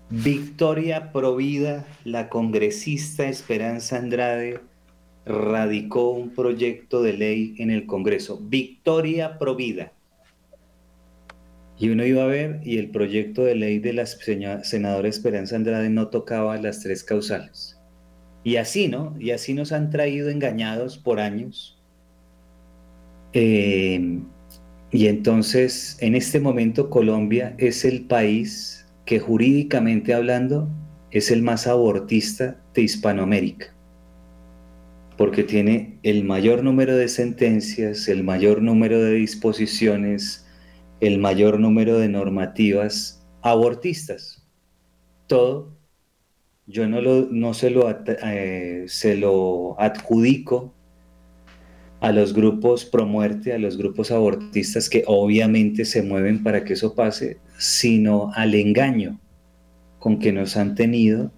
Victoria 0.09 1.11
provida, 1.11 1.85
la 2.03 2.29
congresista 2.29 3.27
Esperanza 3.27 3.97
Andrade 3.97 4.59
radicó 5.25 6.11
un 6.11 6.31
proyecto 6.31 7.01
de 7.01 7.13
ley 7.13 7.55
en 7.57 7.69
el 7.71 7.85
Congreso. 7.85 8.39
Victoria 8.41 9.37
provida. 9.37 9.93
Y 11.79 11.89
uno 11.89 12.05
iba 12.05 12.23
a 12.23 12.27
ver 12.27 12.59
y 12.63 12.77
el 12.77 12.89
proyecto 12.89 13.43
de 13.43 13.55
ley 13.55 13.79
de 13.79 13.93
la 13.93 14.05
senadora 14.05 15.07
Esperanza 15.07 15.55
Andrade 15.55 15.89
no 15.89 16.09
tocaba 16.09 16.57
las 16.57 16.81
tres 16.81 17.03
causales. 17.03 17.79
Y 18.43 18.57
así, 18.57 18.87
¿no? 18.87 19.15
Y 19.19 19.31
así 19.31 19.53
nos 19.53 19.71
han 19.71 19.89
traído 19.89 20.29
engañados 20.29 20.97
por 20.97 21.19
años. 21.19 21.79
Eh, 23.31 24.21
y 24.93 25.07
entonces, 25.07 25.97
en 26.01 26.13
este 26.13 26.39
momento, 26.39 26.91
Colombia 26.91 27.55
es 27.57 27.83
el 27.83 28.05
país 28.05 28.85
que 29.05 29.19
jurídicamente 29.19 30.13
hablando 30.13 30.69
es 31.09 31.31
el 31.31 31.41
más 31.41 31.65
abortista 31.65 32.61
de 32.75 32.83
Hispanoamérica, 32.83 33.73
porque 35.17 35.43
tiene 35.43 35.97
el 36.03 36.23
mayor 36.23 36.63
número 36.63 36.95
de 36.95 37.07
sentencias, 37.07 38.07
el 38.07 38.23
mayor 38.23 38.61
número 38.61 39.01
de 39.01 39.13
disposiciones, 39.13 40.45
el 40.99 41.17
mayor 41.17 41.59
número 41.59 41.97
de 41.97 42.09
normativas 42.09 43.25
abortistas. 43.41 44.45
Todo, 45.25 45.75
yo 46.67 46.87
no, 46.87 47.01
lo, 47.01 47.27
no 47.31 47.55
se, 47.55 47.71
lo, 47.71 47.89
eh, 48.05 48.85
se 48.87 49.17
lo 49.17 49.75
adjudico 49.79 50.75
a 52.03 52.11
los 52.11 52.33
grupos 52.33 52.83
pro 52.83 53.05
muerte, 53.05 53.53
a 53.53 53.57
los 53.57 53.77
grupos 53.77 54.11
abortistas 54.11 54.89
que 54.89 55.05
obviamente 55.07 55.85
se 55.85 56.03
mueven 56.03 56.43
para 56.43 56.65
que 56.65 56.73
eso 56.73 56.95
pase, 56.95 57.37
sino 57.57 58.29
al 58.35 58.55
engaño 58.55 59.21
con 59.99 60.19
que 60.19 60.33
nos 60.33 60.57
han 60.57 60.75
tenido 60.75 61.31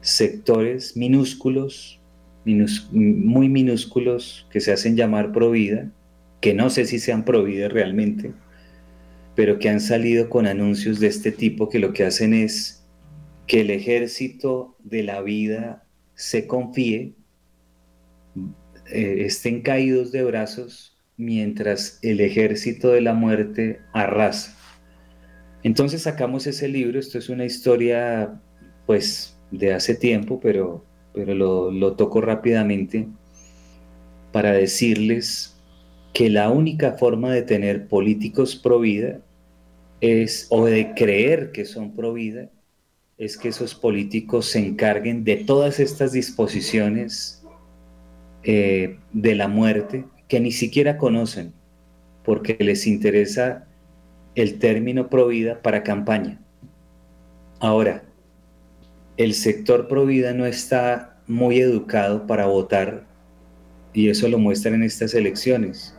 sectores 0.00 0.96
minúsculos, 0.96 2.00
muy 2.46 3.50
minúsculos, 3.50 4.46
que 4.50 4.62
se 4.62 4.72
hacen 4.72 4.96
llamar 4.96 5.32
pro 5.32 5.50
vida, 5.50 5.92
que 6.40 6.54
no 6.54 6.70
sé 6.70 6.86
si 6.86 6.98
sean 6.98 7.26
pro 7.26 7.44
vida 7.44 7.68
realmente, 7.68 8.32
pero 9.34 9.58
que 9.58 9.68
han 9.68 9.80
salido 9.80 10.30
con 10.30 10.46
anuncios 10.46 10.98
de 10.98 11.08
este 11.08 11.30
tipo 11.30 11.68
que 11.68 11.78
lo 11.78 11.92
que 11.92 12.06
hacen 12.06 12.32
es 12.32 12.86
que 13.46 13.60
el 13.60 13.68
ejército 13.68 14.74
de 14.82 15.02
la 15.02 15.20
vida 15.20 15.84
se 16.14 16.46
confíe, 16.46 17.12
eh, 18.90 19.24
estén 19.26 19.62
caídos 19.62 20.12
de 20.12 20.22
brazos 20.24 20.96
mientras 21.16 21.98
el 22.02 22.20
ejército 22.20 22.90
de 22.90 23.00
la 23.00 23.14
muerte 23.14 23.80
arrasa. 23.92 24.56
Entonces 25.62 26.02
sacamos 26.02 26.46
ese 26.46 26.68
libro, 26.68 26.98
esto 26.98 27.18
es 27.18 27.28
una 27.28 27.44
historia 27.44 28.40
pues 28.86 29.36
de 29.50 29.74
hace 29.74 29.94
tiempo, 29.94 30.40
pero, 30.40 30.84
pero 31.12 31.34
lo, 31.34 31.70
lo 31.70 31.94
toco 31.94 32.20
rápidamente 32.20 33.08
para 34.32 34.52
decirles 34.52 35.56
que 36.12 36.30
la 36.30 36.50
única 36.50 36.92
forma 36.92 37.32
de 37.32 37.42
tener 37.42 37.88
políticos 37.88 38.56
pro 38.56 38.80
vida 38.80 39.20
es, 40.00 40.46
o 40.50 40.64
de 40.66 40.94
creer 40.94 41.52
que 41.52 41.64
son 41.64 41.94
pro 41.94 42.12
vida, 42.12 42.50
es 43.18 43.36
que 43.36 43.48
esos 43.48 43.74
políticos 43.74 44.46
se 44.46 44.60
encarguen 44.60 45.24
de 45.24 45.36
todas 45.36 45.80
estas 45.80 46.12
disposiciones 46.12 47.37
eh, 48.44 48.98
de 49.12 49.34
la 49.34 49.48
muerte 49.48 50.04
que 50.28 50.40
ni 50.40 50.52
siquiera 50.52 50.96
conocen, 50.96 51.52
porque 52.24 52.56
les 52.60 52.86
interesa 52.86 53.66
el 54.34 54.58
término 54.58 55.08
provida 55.08 55.62
para 55.62 55.82
campaña. 55.82 56.40
Ahora, 57.60 58.04
el 59.16 59.34
sector 59.34 59.88
provida 59.88 60.32
no 60.32 60.46
está 60.46 61.18
muy 61.26 61.58
educado 61.58 62.26
para 62.26 62.46
votar 62.46 63.04
y 63.92 64.08
eso 64.08 64.28
lo 64.28 64.38
muestran 64.38 64.74
en 64.74 64.84
estas 64.84 65.14
elecciones, 65.14 65.96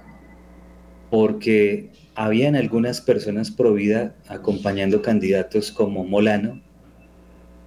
porque 1.10 1.90
habían 2.16 2.56
algunas 2.56 3.02
personas 3.02 3.52
provida 3.52 4.16
acompañando 4.28 5.02
candidatos 5.02 5.72
como 5.72 6.06
Molano, 6.06 6.62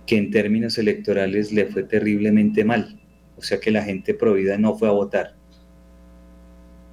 que 0.07 0.17
en 0.17 0.31
términos 0.31 0.79
electorales 0.79 1.53
le 1.53 1.67
fue 1.67 1.83
terriblemente 1.83 2.65
mal, 2.65 3.02
o 3.43 3.45
sea 3.45 3.59
que 3.59 3.73
la 3.73 3.83
gente 3.83 4.15
provida 4.15 4.57
no 4.57 4.79
fue 4.79 4.87
a 4.87 4.93
votar, 4.93 5.35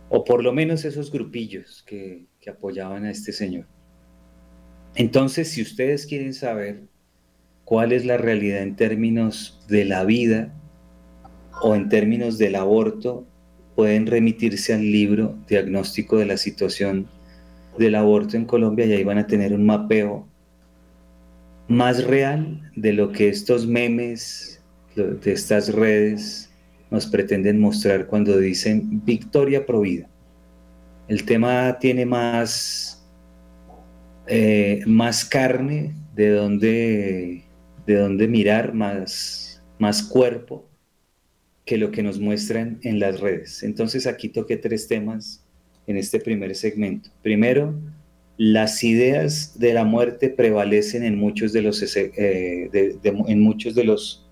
o 0.09 0.23
por 0.23 0.43
lo 0.43 0.51
menos 0.51 0.83
esos 0.83 1.11
grupillos 1.11 1.83
que, 1.85 2.25
que 2.41 2.49
apoyaban 2.49 3.05
a 3.05 3.11
este 3.11 3.31
señor. 3.31 3.67
Entonces, 4.95 5.49
si 5.51 5.61
ustedes 5.61 6.07
quieren 6.07 6.33
saber 6.33 6.81
cuál 7.65 7.91
es 7.91 8.03
la 8.03 8.17
realidad 8.17 8.63
en 8.63 8.75
términos 8.75 9.63
de 9.69 9.85
la 9.85 10.05
vida 10.05 10.51
o 11.61 11.75
en 11.75 11.87
términos 11.87 12.39
del 12.39 12.55
aborto, 12.55 13.27
pueden 13.75 14.07
remitirse 14.07 14.73
al 14.73 14.81
libro 14.81 15.37
Diagnóstico 15.47 16.17
de 16.17 16.25
la 16.25 16.37
situación 16.37 17.07
del 17.77 17.93
aborto 17.93 18.37
en 18.37 18.45
Colombia 18.45 18.87
y 18.87 18.93
ahí 18.93 19.03
van 19.03 19.19
a 19.19 19.27
tener 19.27 19.53
un 19.53 19.67
mapeo 19.67 20.27
más 21.67 22.03
real 22.05 22.71
de 22.75 22.93
lo 22.93 23.11
que 23.11 23.29
estos 23.29 23.67
memes 23.67 24.58
de 25.07 25.31
estas 25.31 25.73
redes 25.73 26.49
nos 26.91 27.05
pretenden 27.05 27.59
mostrar 27.59 28.07
cuando 28.07 28.37
dicen 28.37 29.03
victoria 29.05 29.65
provida. 29.65 30.09
El 31.07 31.23
tema 31.25 31.77
tiene 31.79 32.05
más, 32.05 33.07
eh, 34.27 34.81
más 34.85 35.25
carne 35.25 35.93
de 36.15 36.29
donde 36.29 37.49
de 37.89 37.95
dónde 37.95 38.27
mirar 38.27 38.75
más, 38.75 39.63
más 39.79 40.03
cuerpo 40.03 40.69
que 41.65 41.75
lo 41.75 41.89
que 41.89 42.03
nos 42.03 42.19
muestran 42.19 42.79
en 42.83 42.99
las 42.99 43.19
redes. 43.19 43.63
Entonces 43.63 44.05
aquí 44.05 44.29
toqué 44.29 44.57
tres 44.57 44.87
temas 44.87 45.43
en 45.87 45.97
este 45.97 46.19
primer 46.19 46.53
segmento. 46.55 47.09
Primero, 47.23 47.73
las 48.37 48.83
ideas 48.83 49.57
de 49.57 49.73
la 49.73 49.85
muerte 49.85 50.29
prevalecen 50.29 51.03
en 51.03 51.17
muchos 51.17 51.51
de 51.51 51.63
los, 51.63 51.81
eh, 51.95 52.69
en 52.71 53.39
muchos 53.41 53.73
de 53.73 53.83
los, 53.83 54.28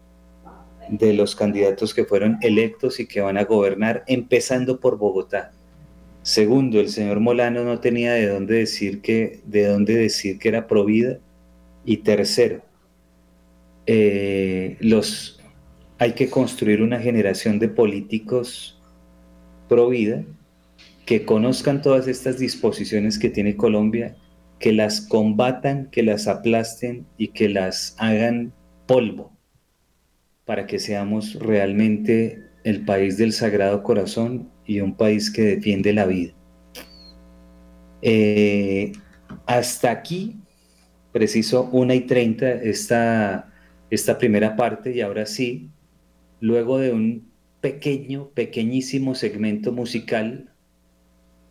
de 0.90 1.14
los 1.14 1.36
candidatos 1.36 1.94
que 1.94 2.06
fueron 2.06 2.38
electos 2.42 3.00
y 3.00 3.08
que 3.08 3.22
van 3.22 3.38
a 3.38 3.44
gobernar, 3.44 4.04
empezando 4.08 4.80
por 4.80 4.98
Bogotá. 4.98 5.52
Segundo, 6.22 6.80
el 6.80 6.90
señor 6.90 7.20
Molano 7.20 7.64
no 7.64 7.80
tenía 7.80 8.14
de 8.14 8.28
dónde 8.28 8.56
decir 8.56 9.02
que, 9.02 9.40
de 9.46 9.66
dónde 9.68 9.96
decir 9.96 10.40
que 10.40 10.50
era 10.50 10.68
provida. 10.68 11.20
Y 11.86 11.98
tercero, 11.98 12.62
eh, 13.86 14.76
los, 14.82 15.40
hay 16.00 16.14
que 16.14 16.30
construir 16.30 16.82
una 16.82 17.00
generación 17.00 17.60
de 17.60 17.70
políticos 17.70 18.78
pro 19.70 19.90
vida 19.90 20.24
que 21.06 21.24
conozcan 21.24 21.82
todas 21.82 22.10
estas 22.10 22.40
disposiciones 22.40 23.18
que 23.18 23.30
tiene 23.30 23.56
Colombia, 23.56 24.18
que 24.60 24.74
las 24.74 25.00
combatan, 25.00 25.90
que 25.92 26.04
las 26.04 26.28
aplasten 26.28 27.06
y 27.18 27.30
que 27.30 27.48
las 27.48 27.96
hagan 28.00 28.52
polvo 28.86 29.37
para 30.48 30.66
que 30.66 30.80
seamos 30.80 31.36
realmente 31.36 32.42
el 32.64 32.84
país 32.84 33.18
del 33.18 33.34
Sagrado 33.34 33.84
Corazón 33.84 34.50
y 34.66 34.80
un 34.80 34.96
país 34.96 35.30
que 35.30 35.44
defiende 35.44 35.94
la 35.94 36.08
vida. 36.08 36.34
Eh, 38.02 38.94
hasta 39.46 39.92
aquí, 39.92 40.38
preciso 41.12 41.70
una 41.72 41.94
y 41.94 42.02
treinta, 42.02 42.50
esta 42.50 43.54
esta 43.90 44.18
primera 44.18 44.56
parte 44.56 44.94
y 44.94 45.02
ahora 45.02 45.26
sí, 45.26 45.70
luego 46.40 46.80
de 46.80 46.92
un 46.92 47.32
pequeño, 47.62 48.30
pequeñísimo 48.30 49.16
segmento 49.16 49.72
musical, 49.72 50.52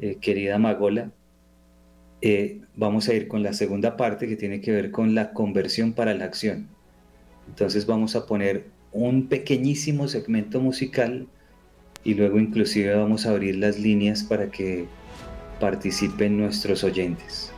eh, 0.00 0.18
querida 0.20 0.59
Magola, 0.59 1.12
eh, 2.20 2.61
vamos 2.74 3.09
a 3.09 3.14
ir 3.14 3.28
con 3.28 3.42
la 3.42 3.52
segunda 3.52 3.96
parte 3.96 4.28
que 4.28 4.37
tiene 4.37 4.61
que 4.61 4.72
ver 4.72 4.90
con 4.90 5.14
la 5.14 5.32
conversión 5.32 5.92
para 5.92 6.14
la 6.14 6.26
acción. 6.26 6.68
Entonces 7.48 7.87
vamos 7.87 8.16
a 8.16 8.26
poner 8.26 8.66
un 8.96 9.28
pequeñísimo 9.28 10.09
segmento 10.09 10.61
musical 10.61 11.26
y 12.04 12.14
luego 12.14 12.38
inclusive 12.38 12.94
vamos 12.94 13.26
a 13.26 13.30
abrir 13.30 13.56
las 13.56 13.78
líneas 13.78 14.22
para 14.22 14.50
que 14.50 14.87
participen 15.61 16.38
nuestros 16.38 16.85
oyentes. 16.85 17.52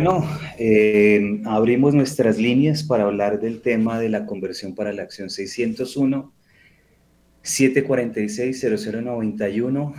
Bueno, 0.00 0.24
eh, 0.60 1.40
abrimos 1.44 1.92
nuestras 1.92 2.38
líneas 2.38 2.84
para 2.84 3.02
hablar 3.02 3.40
del 3.40 3.60
tema 3.60 3.98
de 3.98 4.08
la 4.08 4.26
conversión 4.26 4.76
para 4.76 4.92
la 4.92 5.02
acción 5.02 5.28
601 5.28 6.32
746 7.42 8.60
0091 8.84 9.94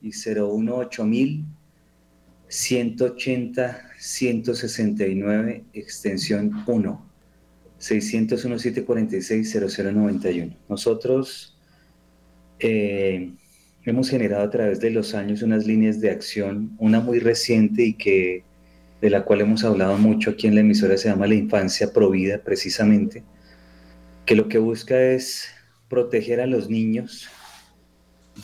y 0.00 0.12
018000 0.12 1.44
180 2.46 3.90
169 3.98 5.64
extensión 5.72 6.62
1 6.64 7.10
601 7.78 8.58
746 8.60 9.58
0091 9.76 10.56
nosotros 10.68 11.58
eh, 12.60 13.32
hemos 13.84 14.08
generado 14.08 14.44
a 14.44 14.50
través 14.50 14.78
de 14.78 14.90
los 14.90 15.16
años 15.16 15.42
unas 15.42 15.66
líneas 15.66 16.00
de 16.00 16.10
acción 16.10 16.76
una 16.78 17.00
muy 17.00 17.18
reciente 17.18 17.82
y 17.82 17.94
que 17.94 18.44
de 19.02 19.10
la 19.10 19.24
cual 19.24 19.40
hemos 19.40 19.64
hablado 19.64 19.98
mucho 19.98 20.30
aquí 20.30 20.46
en 20.46 20.54
la 20.54 20.60
emisora, 20.60 20.96
se 20.96 21.08
llama 21.08 21.26
La 21.26 21.34
Infancia 21.34 21.92
Provida, 21.92 22.38
precisamente, 22.38 23.24
que 24.24 24.36
lo 24.36 24.48
que 24.48 24.58
busca 24.58 24.98
es 24.98 25.48
proteger 25.88 26.40
a 26.40 26.46
los 26.46 26.70
niños 26.70 27.28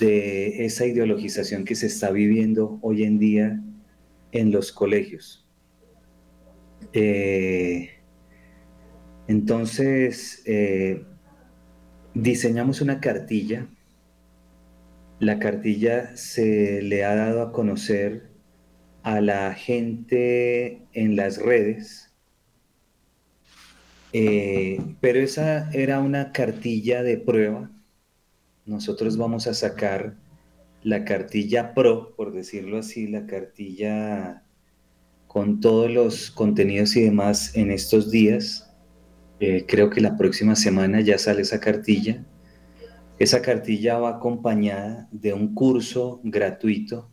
de 0.01 0.67
esa 0.67 0.85
ideologización 0.85 1.65
que 1.65 1.77
se 1.77 1.87
está 1.87 2.11
viviendo 2.11 2.81
hoy 2.83 3.05
en 3.05 3.21
día 3.21 3.63
en 4.33 4.51
los 4.51 4.73
colegios. 4.73 5.47
Eh, 6.93 7.91
entonces, 9.29 10.43
eh, 10.45 11.05
diseñamos 12.15 12.81
una 12.81 12.99
cartilla. 12.99 13.69
La 15.21 15.39
cartilla 15.39 16.17
se 16.17 16.83
le 16.83 17.05
ha 17.05 17.15
dado 17.15 17.43
a 17.43 17.53
conocer 17.53 18.38
a 19.09 19.23
la 19.23 19.55
gente 19.55 20.83
en 20.93 21.17
las 21.17 21.39
redes, 21.39 22.13
eh, 24.13 24.79
pero 25.01 25.19
esa 25.21 25.71
era 25.71 26.01
una 26.01 26.31
cartilla 26.31 27.03
de 27.03 27.17
prueba. 27.17 27.71
Nosotros 28.67 29.17
vamos 29.17 29.47
a 29.47 29.55
sacar 29.55 30.15
la 30.83 31.07
cartilla 31.07 31.73
pro, 31.73 32.15
por 32.17 32.33
decirlo 32.33 32.77
así, 32.77 33.07
la 33.07 33.25
cartilla 33.25 34.43
con 35.27 35.61
todos 35.61 35.91
los 35.91 36.31
contenidos 36.31 36.95
y 36.95 37.05
demás 37.05 37.57
en 37.57 37.71
estos 37.71 38.11
días. 38.11 38.71
Eh, 39.41 39.65
creo 39.67 39.89
que 39.89 40.03
la 40.03 40.19
próxima 40.19 40.55
semana 40.55 41.01
ya 41.01 41.17
sale 41.17 41.41
esa 41.41 41.61
cartilla. 41.61 42.27
Esa 43.19 43.41
cartilla 43.41 43.99
va 43.99 44.11
acompañada 44.11 45.09
de 45.13 45.33
un 45.33 45.55
curso 45.55 46.21
gratuito 46.25 47.11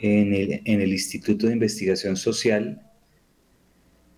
en 0.00 0.80
el, 0.80 0.92
Instituto 0.92 1.46
de 1.46 1.54
Investigación 1.54 2.16
Social 2.16 2.82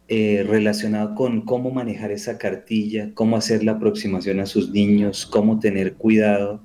eh, 0.08 0.44
relacionado 0.48 1.14
con 1.14 1.42
cómo 1.42 1.70
manejar 1.70 2.10
esa 2.10 2.38
cartilla, 2.38 3.10
cómo 3.14 3.36
hacer 3.36 3.62
la 3.62 3.72
aproximación 3.72 4.40
a 4.40 4.46
sus 4.46 4.70
niños, 4.70 5.26
cómo 5.26 5.58
tener 5.58 5.94
cuidado 5.94 6.62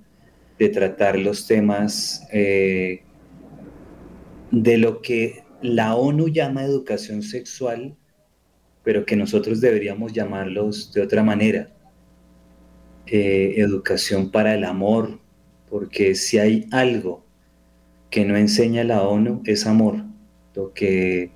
de 0.57 0.69
tratar 0.69 1.19
los 1.19 1.45
temas 1.45 2.27
eh, 2.31 3.03
de 4.51 4.77
lo 4.77 5.01
que 5.01 5.43
la 5.61 5.95
ONU 5.95 6.29
llama 6.29 6.63
educación 6.63 7.21
sexual, 7.21 7.95
pero 8.83 9.05
que 9.05 9.15
nosotros 9.15 9.61
deberíamos 9.61 10.13
llamarlos 10.13 10.91
de 10.93 11.01
otra 11.01 11.23
manera. 11.23 11.69
Eh, 13.05 13.55
educación 13.57 14.31
para 14.31 14.53
el 14.53 14.63
amor, 14.63 15.19
porque 15.69 16.15
si 16.15 16.39
hay 16.39 16.67
algo 16.71 17.25
que 18.13 18.25
no 18.25 18.37
enseña 18.37 18.83
la 18.83 19.01
ONU 19.01 19.41
es 19.43 19.65
amor. 19.65 20.03
Lo 20.53 20.71
que 20.71 21.31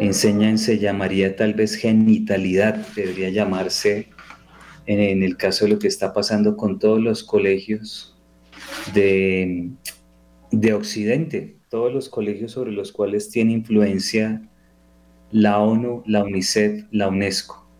enseña 0.00 0.58
se 0.58 0.80
llamaría 0.80 1.36
tal 1.36 1.54
vez 1.54 1.76
genitalidad, 1.76 2.84
debería 2.96 3.28
llamarse 3.30 4.08
en, 4.86 5.22
el 5.22 5.36
caso 5.36 5.66
de 5.66 5.70
lo 5.70 5.78
que 5.78 5.86
está 5.86 6.12
pasando 6.12 6.56
con 6.56 6.80
todos 6.80 7.00
los 7.00 7.22
colegios 7.22 8.18
de, 8.92 9.70
de 10.50 10.72
Occidente, 10.74 11.58
todos 11.68 11.92
los 11.92 12.08
colegios 12.08 12.50
sobre 12.50 12.72
los 12.72 12.90
cuales 12.90 13.30
tiene 13.30 13.52
influencia 13.52 14.42
la 15.30 15.60
ONU, 15.60 16.02
la 16.06 16.24
UNICEF, 16.24 16.86
la 16.90 17.06
UNESCO. 17.06 17.70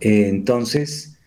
entonces, 0.00 1.18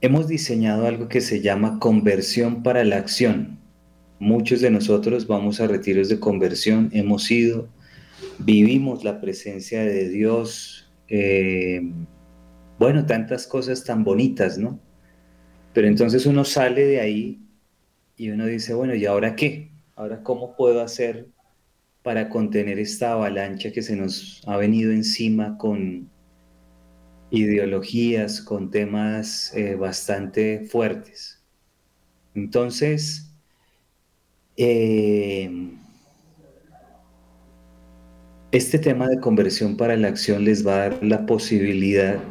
hemos 0.00 0.26
diseñado 0.26 0.88
algo 0.88 1.06
que 1.06 1.20
se 1.20 1.40
llama 1.42 1.78
conversión 1.78 2.64
para 2.64 2.82
la 2.82 2.96
acción. 2.96 3.62
Muchos 4.24 4.62
de 4.62 4.70
nosotros 4.70 5.26
vamos 5.26 5.60
a 5.60 5.66
retiros 5.66 6.08
de 6.08 6.18
conversión, 6.18 6.88
hemos 6.94 7.30
ido, 7.30 7.68
vivimos 8.38 9.04
la 9.04 9.20
presencia 9.20 9.84
de 9.84 10.08
Dios, 10.08 10.90
eh, 11.08 11.82
bueno, 12.78 13.04
tantas 13.04 13.46
cosas 13.46 13.84
tan 13.84 14.02
bonitas, 14.02 14.56
¿no? 14.56 14.80
Pero 15.74 15.88
entonces 15.88 16.24
uno 16.24 16.42
sale 16.46 16.86
de 16.86 17.00
ahí 17.00 17.42
y 18.16 18.30
uno 18.30 18.46
dice, 18.46 18.72
bueno, 18.72 18.94
¿y 18.94 19.04
ahora 19.04 19.36
qué? 19.36 19.70
Ahora, 19.94 20.22
¿cómo 20.22 20.56
puedo 20.56 20.80
hacer 20.80 21.28
para 22.02 22.30
contener 22.30 22.78
esta 22.78 23.12
avalancha 23.12 23.72
que 23.72 23.82
se 23.82 23.94
nos 23.94 24.40
ha 24.46 24.56
venido 24.56 24.90
encima 24.90 25.58
con 25.58 26.08
ideologías, 27.30 28.40
con 28.40 28.70
temas 28.70 29.54
eh, 29.54 29.74
bastante 29.74 30.60
fuertes? 30.60 31.44
Entonces, 32.34 33.23
eh, 34.56 35.50
este 38.52 38.78
tema 38.78 39.08
de 39.08 39.18
conversión 39.18 39.76
para 39.76 39.96
la 39.96 40.08
acción 40.08 40.44
les 40.44 40.66
va 40.66 40.74
a 40.74 40.88
dar 40.88 41.04
la 41.04 41.26
posibilidad 41.26 42.22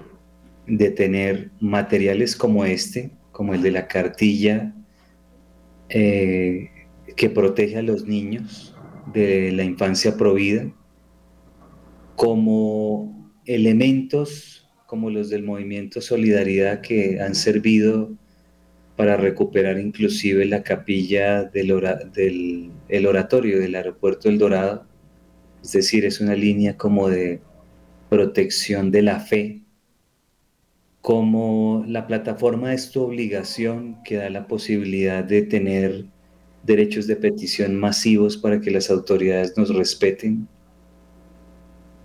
de 0.68 0.90
tener 0.92 1.52
materiales 1.60 2.36
como 2.36 2.64
este, 2.64 3.12
como 3.32 3.54
el 3.54 3.62
de 3.62 3.72
la 3.72 3.88
cartilla 3.88 4.74
eh, 5.90 6.70
que 7.16 7.30
protege 7.30 7.78
a 7.78 7.82
los 7.82 8.06
niños 8.06 8.76
de 9.14 9.52
la 9.52 9.64
infancia 9.64 10.16
provida, 10.16 10.72
como 12.16 13.32
elementos 13.46 14.70
como 14.88 15.10
los 15.10 15.30
del 15.30 15.44
movimiento 15.44 16.02
Solidaridad 16.02 16.82
que 16.82 17.20
han 17.20 17.36
servido 17.36 18.16
para 19.04 19.18
recuperar 19.18 19.78
inclusive 19.80 20.46
la 20.46 20.64
capilla 20.64 21.44
del, 21.44 22.72
el 22.88 23.06
oratorio 23.06 23.60
del 23.60 23.76
aeropuerto 23.76 24.30
El 24.30 24.38
Dorado. 24.38 24.86
Es 25.62 25.74
decir, 25.74 26.06
es 26.06 26.22
una 26.22 26.36
línea 26.36 26.78
como 26.78 27.10
de 27.10 27.42
protección 28.08 28.92
de 28.92 29.02
la 29.02 29.20
fe, 29.20 29.62
como 31.02 31.84
la 31.86 32.08
plataforma 32.08 32.74
es 32.74 32.92
tu 32.92 33.02
obligación 33.02 33.98
que 34.06 34.16
da 34.16 34.30
la 34.30 34.48
posibilidad 34.48 35.22
de 35.22 35.42
tener 35.42 36.06
derechos 36.66 37.06
de 37.06 37.18
petición 37.18 37.76
masivos 37.76 38.38
para 38.38 38.62
que 38.62 38.72
las 38.72 38.90
autoridades 38.90 39.58
nos 39.58 39.76
respeten. 39.76 40.48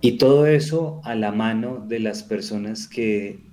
Y 0.01 0.17
todo 0.17 0.47
eso 0.47 0.99
a 1.05 1.15
la 1.15 1.31
mano 1.31 1.85
de 1.87 1.99
las 1.99 2.23
personas 2.23 2.89
que 2.89 3.48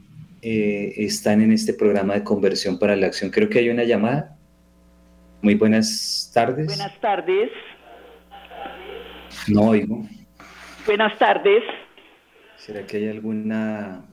eh, 0.49 0.95
están 1.05 1.41
en 1.41 1.51
este 1.51 1.75
programa 1.75 2.15
de 2.15 2.23
conversión 2.23 2.79
para 2.79 2.95
la 2.95 3.09
acción. 3.09 3.33
Creo 3.33 3.49
que 3.49 3.59
hay 3.59 3.69
una 3.69 3.83
llamada. 3.83 4.39
Muy 5.43 5.57
buenas 5.57 6.31
tardes. 6.33 6.67
Buenas 6.67 7.01
tardes. 7.01 7.51
No 9.49 9.63
oigo. 9.63 10.07
Buenas 10.87 11.19
tardes. 11.19 11.65
¿Será 12.59 12.87
que 12.87 12.99
hay 12.99 13.09
alguna... 13.09 14.05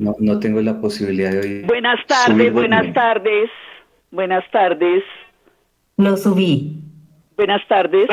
No, 0.00 0.16
no 0.18 0.40
tengo 0.40 0.60
la 0.60 0.80
posibilidad 0.80 1.30
de 1.30 1.38
oír. 1.38 1.66
Buenas 1.66 2.04
tardes, 2.08 2.52
buenas 2.52 2.92
tardes. 2.92 3.50
Buenas 4.10 4.44
tardes. 4.50 5.04
Lo 5.98 6.16
subí. 6.16 6.82
Buenas 7.36 7.62
tardes. 7.68 8.08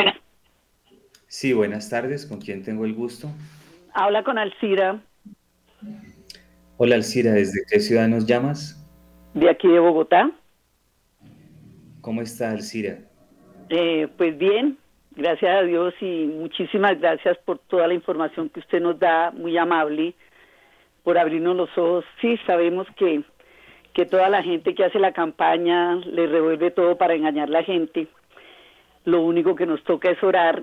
Sí, 1.26 1.54
buenas 1.54 1.90
tardes. 1.90 2.24
¿Con 2.28 2.40
quién 2.40 2.62
tengo 2.62 2.86
el 2.86 2.94
gusto? 2.94 3.32
Habla 3.96 4.24
con 4.24 4.38
Alcira. 4.38 5.02
Hola 6.78 6.96
Alcira, 6.96 7.32
¿desde 7.32 7.62
qué 7.72 7.80
ciudad 7.80 8.06
nos 8.10 8.26
llamas? 8.26 8.86
De 9.34 9.50
aquí 9.50 9.66
de 9.66 9.80
Bogotá. 9.80 10.30
¿Cómo 12.02 12.22
está 12.22 12.52
Alcira? 12.52 13.00
Eh, 13.70 14.10
pues 14.18 14.38
bien, 14.38 14.78
gracias 15.16 15.56
a 15.56 15.62
Dios 15.62 15.94
y 16.02 16.26
muchísimas 16.26 17.00
gracias 17.00 17.38
por 17.46 17.60
toda 17.60 17.88
la 17.88 17.94
información 17.94 18.50
que 18.50 18.60
usted 18.60 18.82
nos 18.82 19.00
da, 19.00 19.32
muy 19.32 19.58
amable, 19.58 20.16
por 21.04 21.18
abrirnos 21.18 21.56
los 21.56 21.78
ojos. 21.78 22.04
Sí, 22.20 22.38
sabemos 22.46 22.88
que, 22.98 23.24
que 23.94 24.06
toda 24.06 24.28
la 24.28 24.44
gente 24.44 24.76
que 24.76 24.84
hace 24.84 25.00
la 25.00 25.14
campaña 25.14 25.96
le 25.96 26.28
revuelve 26.28 26.72
todo 26.72 26.98
para 26.98 27.14
engañar 27.14 27.48
a 27.48 27.52
la 27.52 27.64
gente. 27.64 28.10
Lo 29.06 29.22
único 29.22 29.56
que 29.56 29.66
nos 29.66 29.82
toca 29.86 30.12
es 30.12 30.22
orar 30.22 30.62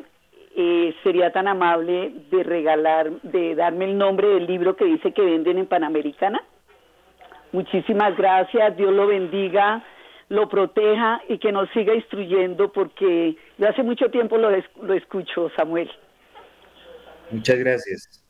eh, 0.55 0.95
sería 1.03 1.33
tan 1.33 1.49
amable 1.49 2.13
de 2.31 2.43
regalar, 2.43 3.11
de 3.23 3.55
darme 3.55 3.87
el 3.87 3.97
nombre 3.97 4.29
del 4.29 4.47
libro 4.47 4.77
que 4.77 4.85
dice 4.85 5.13
que 5.13 5.23
venden 5.23 5.59
en 5.59 5.67
Panamericana. 5.67 6.43
Muchísimas 7.53 8.17
gracias, 8.17 8.77
Dios 8.77 8.93
lo 8.93 9.07
bendiga, 9.07 9.85
lo 10.29 10.49
proteja 10.49 11.21
y 11.29 11.39
que 11.39 11.53
nos 11.53 11.71
siga 11.71 11.95
instruyendo 11.95 12.73
porque 12.73 13.37
yo 13.59 13.69
hace 13.69 13.83
mucho 13.83 14.11
tiempo 14.11 14.39
lo, 14.39 14.51
escucho, 14.95 15.51
Samuel. 15.57 15.91
Muchas 17.31 17.59
gracias. 17.59 18.25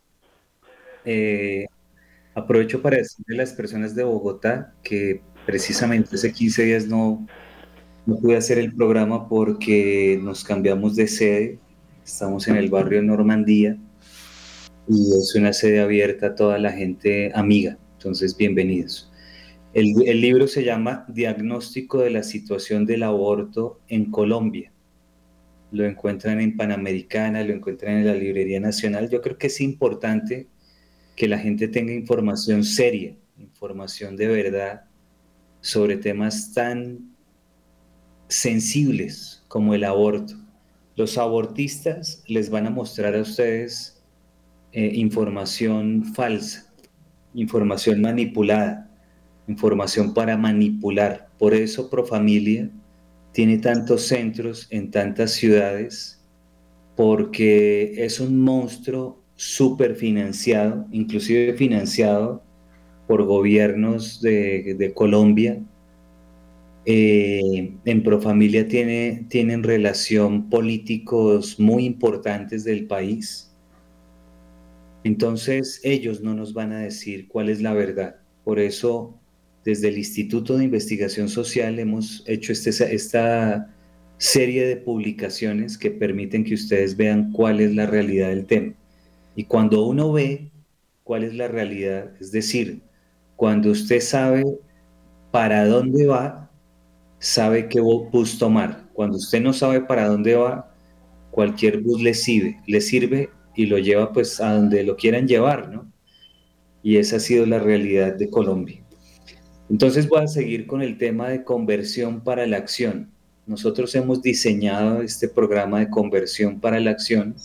Eh, 1.05 1.67
aprovecho 2.35 2.83
para 2.83 2.97
decirle 2.97 3.37
a 3.37 3.39
las 3.39 3.53
personas 3.53 3.95
de 3.95 4.05
Bogotá 4.05 4.75
que 4.83 5.23
precisamente 5.47 6.15
hace 6.15 6.33
15 6.33 6.65
días 6.65 6.87
no, 6.87 7.27
no 8.07 8.17
pude 8.17 8.37
hacer 8.37 8.59
el 8.59 8.75
programa 8.75 9.29
porque 9.29 10.19
nos 10.23 10.45
cambiamos 10.45 10.97
de 10.97 11.07
sede. 11.07 11.59
Estamos 12.05 12.49
en 12.49 12.57
el 12.57 12.69
barrio 12.69 13.01
Normandía 13.01 13.79
y 14.89 15.17
es 15.17 15.35
una 15.37 15.53
sede 15.53 15.81
abierta 15.81 16.29
a 16.29 16.35
toda 16.35 16.59
la 16.59 16.73
gente 16.73 17.31
amiga. 17.33 17.79
Entonces, 17.93 18.37
bienvenidos. 18.37 19.13
El, 19.73 19.95
libro 20.21 20.49
se 20.49 20.65
llama 20.65 21.07
Diagnóstico 21.09 22.01
de 22.01 22.11
la 22.11 22.25
situación 22.25 22.87
del 22.87 23.05
aborto 23.05 23.81
en 23.87 24.11
Colombia. 24.11 24.73
Lo 25.71 25.87
encuentran 25.87 26.41
en 26.41 26.57
Panamericana, 26.57 27.45
lo 27.45 27.55
encuentran 27.55 27.99
en 27.99 28.07
la 28.07 28.15
Librería 28.15 28.59
Nacional. 28.59 29.09
Yo 29.09 29.23
creo 29.23 29.39
que 29.39 29.47
es 29.47 29.61
importante 29.61 30.49
que 31.15 31.29
la 31.29 31.39
gente 31.39 31.69
tenga 31.69 31.93
información 31.93 32.65
seria, 32.65 33.17
información 33.39 34.17
de 34.17 34.27
verdad 34.27 34.83
sobre 35.61 35.97
temas 35.97 36.53
tan 36.53 37.15
sensibles 38.27 39.45
como 39.47 39.75
el 39.75 39.85
aborto. 39.85 40.42
Los 40.97 41.17
abortistas 41.19 42.23
les 42.27 42.51
van 42.51 42.67
a 42.67 42.71
mostrar 42.71 43.15
a 43.15 43.23
ustedes 43.23 44.03
eh, 44.73 44.93
información 44.95 46.05
falsa, 46.15 46.73
información 47.35 48.01
manipulada, 48.01 48.91
información 49.49 50.15
para 50.15 50.37
manipular. 50.37 51.29
Por 51.39 51.55
eso 51.55 51.91
Profamilia 51.91 52.71
tiene 53.33 53.59
tantos 53.59 54.03
centros 54.03 54.67
en 54.71 54.91
tantas 54.91 55.33
ciudades, 55.33 56.23
porque 56.97 58.05
es 58.05 58.21
un 58.21 58.41
monstruo 58.41 59.23
súper 59.35 59.97
financiado, 59.97 60.87
inclusive 60.93 61.55
financiado 61.55 62.43
por 63.07 63.25
gobiernos 63.25 64.21
de, 64.21 64.93
Colombia. 64.95 65.61
Eh, 66.85 67.75
en 67.85 68.03
Profamilia 68.03 68.67
tiene, 68.67 69.27
tienen 69.29 69.63
relación 69.63 70.51
políticos 70.51 71.61
muy 71.61 71.85
importantes 71.85 72.65
del 72.65 72.87
país 72.87 73.53
entonces 75.05 75.81
ellos 75.83 76.21
no 76.21 76.35
nos 76.35 76.55
van 76.55 76.73
a 76.73 76.81
decir 76.81 77.27
cuál 77.29 77.49
es 77.49 77.61
la 77.61 77.73
verdad. 77.73 78.17
Por 78.45 78.59
eso, 78.59 79.19
desde 79.65 79.89
el 79.89 79.99
Instituto 79.99 80.57
de 80.57 80.65
Investigación 80.65 81.29
Social 81.29 81.79
hemos 81.79 82.23
hecho 82.27 82.53
este, 82.53 82.71
esta 82.95 83.75
serie 84.19 84.67
de 84.67 84.77
publicaciones 84.77 85.77
que 85.77 85.91
permiten 85.91 86.45
que 86.45 86.55
ustedes 86.55 86.97
vean 86.97 87.33
cuál 87.33 87.61
es 87.61 87.75
la 87.75 87.87
realidad 87.87 88.29
del 88.29 88.47
tema. 88.47 88.75
Y 89.35 89.45
cuando 89.45 89.87
uno 89.87 90.13
ve 90.13 90.51
cuál 91.03 91.25
es 91.25 91.35
la 91.35 91.49
realidad, 91.49 92.13
es 92.21 92.31
decir, 92.31 92.83
cuando 93.35 93.71
usted 93.71 94.01
sabe 94.01 94.45
para 95.33 95.67
dónde 95.67 96.07
va, 96.07 96.51
sabe 97.23 97.69
qué 97.69 97.81
bus 97.81 98.37
tomar. 98.37 98.89
Cuando 98.93 99.17
usted 99.17 99.41
no 99.41 99.53
sabe 99.53 99.81
para 99.81 100.09
dónde 100.09 100.35
va, 100.35 100.75
cualquier 101.31 101.81
bus 101.81 102.03
le 102.03 102.15
sirve, 102.15 102.61
le 102.67 102.81
sirve 102.81 103.31
y 103.55 103.67
lo 103.67 103.79
lleva 103.79 104.13
pues 104.13 104.41
a 104.41 104.55
donde 104.55 104.83
lo 104.83 104.97
quieran 104.97 105.29
llevar, 105.29 105.71
¿no? 105.71 105.91
Y 106.83 106.97
esa 106.97 107.17
ha 107.17 107.21
sido 107.21 107.47
la 107.47 107.61
realidad 107.61 108.17
de 108.17 108.29
Colombia. 108.29 108.85
Entonces 109.71 110.09
voy 110.09 110.23
a 110.23 110.27
seguir 110.27 110.67
con 110.67 110.83
el 110.83 110.99
tema 110.99 111.29
de 111.29 111.45
conversión 111.45 112.23
para 112.23 112.45
la 112.47 112.57
acción. 112.57 113.13
Nosotros 113.47 113.95
hemos 113.95 114.21
diseñado 114.21 115.01
este 115.01 115.29
programa 115.29 115.79
de 115.79 115.91
conversión 115.91 116.61
para 116.61 116.81
la 116.81 116.91
acción 116.91 117.37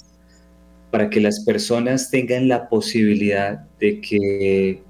para 0.89 1.09
que 1.09 1.21
las 1.21 1.41
personas 1.41 2.09
tengan 2.09 2.47
la 2.47 2.67
posibilidad 2.67 3.59
de 3.80 4.01
que, 4.01 4.82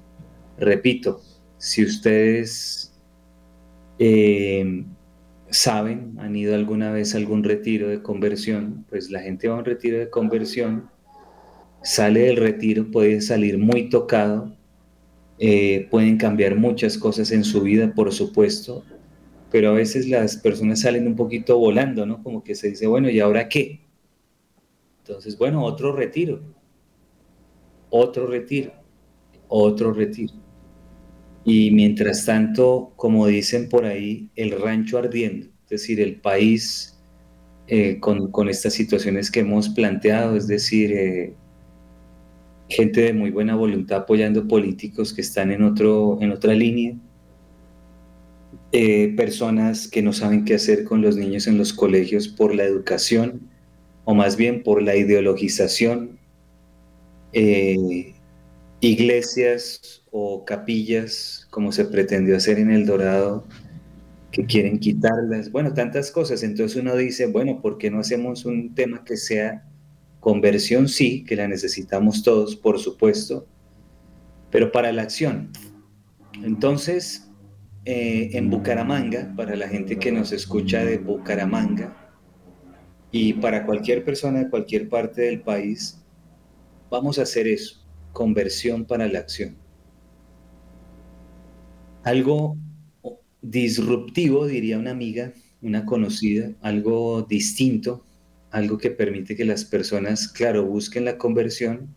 repito, 0.56 1.20
si 1.58 1.84
ustedes 1.84 2.87
eh, 3.98 4.84
saben, 5.50 6.16
han 6.18 6.36
ido 6.36 6.54
alguna 6.54 6.92
vez 6.92 7.14
a 7.14 7.18
algún 7.18 7.44
retiro 7.44 7.88
de 7.88 8.02
conversión, 8.02 8.84
pues 8.88 9.10
la 9.10 9.20
gente 9.20 9.48
va 9.48 9.56
a 9.56 9.58
un 9.58 9.64
retiro 9.64 9.98
de 9.98 10.10
conversión 10.10 10.90
sale 11.82 12.20
del 12.20 12.36
retiro, 12.36 12.90
puede 12.90 13.20
salir 13.20 13.58
muy 13.58 13.88
tocado, 13.88 14.52
eh, 15.38 15.86
pueden 15.90 16.16
cambiar 16.16 16.56
muchas 16.56 16.98
cosas 16.98 17.30
en 17.30 17.44
su 17.44 17.62
vida, 17.62 17.92
por 17.94 18.12
supuesto, 18.12 18.84
pero 19.50 19.70
a 19.70 19.74
veces 19.74 20.08
las 20.08 20.36
personas 20.36 20.80
salen 20.80 21.06
un 21.06 21.16
poquito 21.16 21.58
volando, 21.58 22.04
¿no? 22.04 22.22
Como 22.22 22.42
que 22.42 22.54
se 22.54 22.70
dice, 22.70 22.86
bueno, 22.86 23.08
¿y 23.08 23.20
ahora 23.20 23.48
qué? 23.48 23.80
Entonces, 24.98 25.38
bueno, 25.38 25.64
otro 25.64 25.92
retiro, 25.92 26.40
otro 27.90 28.26
retiro, 28.26 28.72
otro 29.48 29.92
retiro. 29.92 30.34
Y 31.48 31.70
mientras 31.70 32.26
tanto, 32.26 32.92
como 32.96 33.26
dicen 33.26 33.70
por 33.70 33.86
ahí, 33.86 34.28
el 34.36 34.50
rancho 34.60 34.98
ardiendo, 34.98 35.46
es 35.46 35.70
decir, 35.70 35.98
el 35.98 36.16
país 36.16 37.00
eh, 37.68 37.98
con, 38.00 38.30
con, 38.30 38.50
estas 38.50 38.74
situaciones 38.74 39.30
que 39.30 39.40
hemos 39.40 39.70
planteado, 39.70 40.36
es 40.36 40.46
decir, 40.46 40.92
eh, 40.92 41.32
gente 42.68 43.00
de 43.00 43.14
muy 43.14 43.30
buena 43.30 43.56
voluntad 43.56 44.00
apoyando 44.00 44.46
políticos 44.46 45.14
que 45.14 45.22
están 45.22 45.50
en, 45.50 45.62
otro, 45.62 46.18
en 46.20 46.32
otra 46.32 46.52
línea, 46.52 46.94
eh, 48.72 49.14
personas 49.16 49.88
que 49.88 50.02
no 50.02 50.12
saben 50.12 50.44
qué 50.44 50.56
hacer 50.56 50.84
con 50.84 51.00
los 51.00 51.16
niños 51.16 51.46
en 51.46 51.56
los 51.56 51.72
colegios 51.72 52.28
por 52.28 52.54
la 52.54 52.64
educación 52.64 53.48
o 54.04 54.12
más 54.12 54.36
bien 54.36 54.62
por 54.62 54.82
la 54.82 54.96
ideologización, 54.96 56.18
iglesias 58.80 59.97
o 60.10 60.44
capillas 60.44 61.46
como 61.50 61.72
se 61.72 61.84
pretendió 61.84 62.36
hacer 62.36 62.58
en 62.58 62.70
El 62.70 62.86
Dorado 62.86 63.44
que 64.30 64.44
quieren 64.44 64.78
quitarlas, 64.78 65.50
bueno, 65.50 65.72
tantas 65.72 66.10
cosas. 66.10 66.42
Entonces 66.42 66.80
uno 66.80 66.96
dice, 66.96 67.26
bueno, 67.26 67.60
¿por 67.60 67.78
qué 67.78 67.90
no 67.90 68.00
hacemos 68.00 68.44
un 68.44 68.74
tema 68.74 69.04
que 69.04 69.16
sea 69.16 69.64
Conversión 70.20 70.88
sí, 70.88 71.24
que 71.24 71.36
la 71.36 71.46
necesitamos 71.46 72.22
todos, 72.22 72.56
por 72.56 72.78
supuesto, 72.78 73.46
pero 74.50 74.72
para 74.72 74.92
la 74.92 75.02
acción. 75.02 75.50
Entonces, 76.42 77.28
eh, 77.84 78.30
en 78.32 78.50
Bucaramanga, 78.50 79.32
para 79.36 79.54
la 79.54 79.68
gente 79.68 79.98
que 79.98 80.10
nos 80.10 80.32
escucha 80.32 80.84
de 80.84 80.98
Bucaramanga 80.98 81.96
y 83.12 83.34
para 83.34 83.64
cualquier 83.64 84.04
persona 84.04 84.40
de 84.40 84.50
cualquier 84.50 84.88
parte 84.88 85.22
del 85.22 85.40
país, 85.40 86.02
vamos 86.90 87.18
a 87.18 87.22
hacer 87.22 87.46
eso, 87.46 87.86
conversión 88.12 88.84
para 88.84 89.06
la 89.06 89.20
acción. 89.20 89.56
Algo 92.08 92.56
disruptivo, 93.42 94.46
diría 94.46 94.78
una 94.78 94.92
amiga, 94.92 95.34
una 95.60 95.84
conocida, 95.84 96.52
algo 96.62 97.20
distinto, 97.28 98.02
algo 98.50 98.78
que 98.78 98.90
permite 98.90 99.36
que 99.36 99.44
las 99.44 99.66
personas, 99.66 100.26
claro, 100.26 100.64
busquen 100.64 101.04
la 101.04 101.18
conversión, 101.18 101.94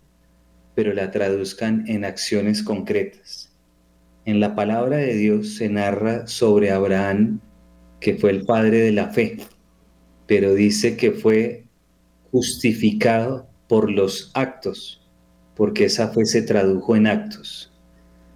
pero 0.75 0.93
la 0.93 1.11
traduzcan 1.11 1.85
en 1.87 2.03
acciones 2.03 2.61
concretas. 2.61 3.53
En 4.25 4.41
la 4.41 4.53
palabra 4.53 4.97
de 4.97 5.15
Dios 5.15 5.55
se 5.55 5.69
narra 5.69 6.27
sobre 6.27 6.71
Abraham, 6.71 7.39
que 8.01 8.15
fue 8.15 8.31
el 8.31 8.43
padre 8.43 8.79
de 8.79 8.91
la 8.91 9.11
fe, 9.11 9.37
pero 10.27 10.53
dice 10.53 10.97
que 10.97 11.11
fue 11.11 11.63
justificado 12.31 13.47
por 13.69 13.89
los 13.89 14.29
actos, 14.33 15.09
porque 15.55 15.85
esa 15.85 16.09
fe 16.09 16.25
se 16.25 16.41
tradujo 16.41 16.97
en 16.97 17.07
actos. 17.07 17.70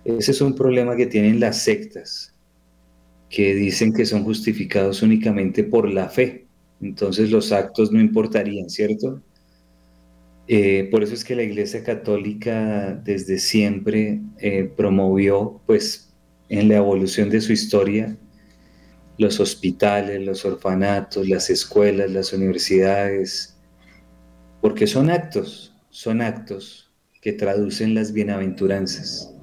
Ese 0.05 0.31
es 0.31 0.41
un 0.41 0.53
problema 0.53 0.95
que 0.95 1.07
tienen 1.07 1.39
las 1.39 1.63
sectas, 1.63 2.33
que 3.27 3.55
dicen 3.55 3.91
que 3.91 4.05
son 4.05 4.23
justificados 4.23 5.01
únicamente 5.01 5.63
por 5.63 5.91
la 5.91 6.09
fe, 6.09 6.45
entonces 6.79 7.31
los 7.31 7.51
actos 7.51 7.91
no 7.91 7.99
importarían, 7.99 8.69
¿cierto? 8.69 9.21
Eh, 10.47 10.87
por 10.91 11.01
eso 11.01 11.15
es 11.15 11.25
que 11.25 11.35
la 11.35 11.41
Iglesia 11.41 11.83
Católica 11.83 12.93
desde 13.03 13.39
siempre 13.39 14.21
eh, 14.39 14.71
promovió, 14.77 15.59
pues, 15.65 16.13
en 16.49 16.69
la 16.69 16.75
evolución 16.75 17.31
de 17.31 17.41
su 17.41 17.51
historia, 17.51 18.15
los 19.17 19.39
hospitales, 19.39 20.23
los 20.23 20.45
orfanatos, 20.45 21.27
las 21.27 21.49
escuelas, 21.49 22.11
las 22.11 22.31
universidades, 22.31 23.57
porque 24.61 24.85
son 24.85 25.09
actos, 25.09 25.73
son 25.89 26.21
actos 26.21 26.91
que 27.21 27.33
traducen 27.33 27.95
las 27.95 28.13
bienaventuranzas. 28.13 29.34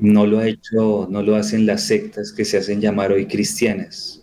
No 0.00 0.26
lo 0.26 0.38
ha 0.38 0.48
hecho, 0.48 1.06
no 1.10 1.22
lo 1.22 1.36
hacen 1.36 1.66
las 1.66 1.86
sectas 1.86 2.32
que 2.32 2.44
se 2.44 2.58
hacen 2.58 2.80
llamar 2.80 3.12
hoy 3.12 3.26
cristianas 3.26 4.20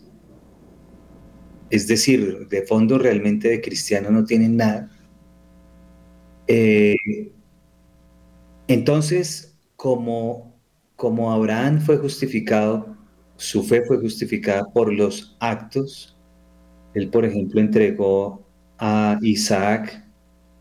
es 1.69 1.88
decir, 1.88 2.47
de 2.47 2.63
fondo 2.63 2.97
realmente 2.97 3.49
de 3.49 3.61
cristiano 3.61 4.09
no 4.09 4.23
tienen 4.23 4.57
nada. 4.57 4.89
Eh, 6.47 6.95
entonces, 8.67 9.57
como, 9.75 10.55
como 10.95 11.32
Abraham 11.32 11.82
fue 11.82 11.97
justificado, 11.97 12.95
su 13.36 13.63
fe 13.63 13.84
fue 13.86 13.97
justificada 13.99 14.65
por 14.73 14.93
los 14.93 15.36
actos, 15.39 16.17
él, 16.93 17.09
por 17.09 17.25
ejemplo, 17.25 17.61
entregó 17.61 18.45
a 18.80 19.19
Isaac 19.21 20.03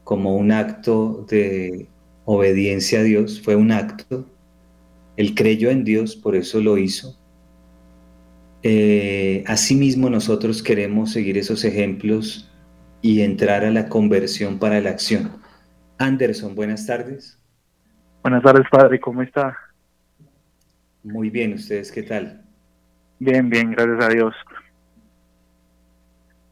como 0.05 0.37
un 0.37 0.53
acto 0.53 1.25
de 1.29 1.89
obediencia 2.25 3.01
a 3.01 3.03
Dios, 3.03 3.41
fue 3.41 3.57
un 3.57 3.73
acto. 3.73 4.27
Él 5.17 5.35
creyó 5.35 5.71
en 5.71 5.85
Dios, 5.85 6.17
por 6.17 6.37
eso 6.37 6.61
lo 6.61 6.79
hizo. 6.79 7.19
Eh, 8.63 9.45
asimismo, 9.47 10.11
nosotros 10.11 10.63
queremos 10.63 11.13
seguir 11.13 11.39
esos 11.39 11.65
ejemplos 11.65 12.51
y 13.01 13.23
entrar 13.23 13.65
a 13.65 13.71
la 13.71 13.89
conversión 13.89 14.59
para 14.59 14.81
la 14.81 14.91
acción. 14.91 15.31
Anderson, 15.99 16.55
buenas 16.55 16.87
tardes. 16.87 17.41
Buenas 18.23 18.43
tardes, 18.43 18.67
padre, 18.71 18.99
¿cómo 19.01 19.23
está? 19.23 19.57
Muy 21.05 21.31
bien, 21.31 21.55
¿ustedes 21.55 21.93
qué 21.93 22.03
tal? 22.03 22.45
Bien, 23.21 23.49
bien, 23.49 23.71
gracias 23.71 24.05
a 24.05 24.09
Dios. 24.09 24.35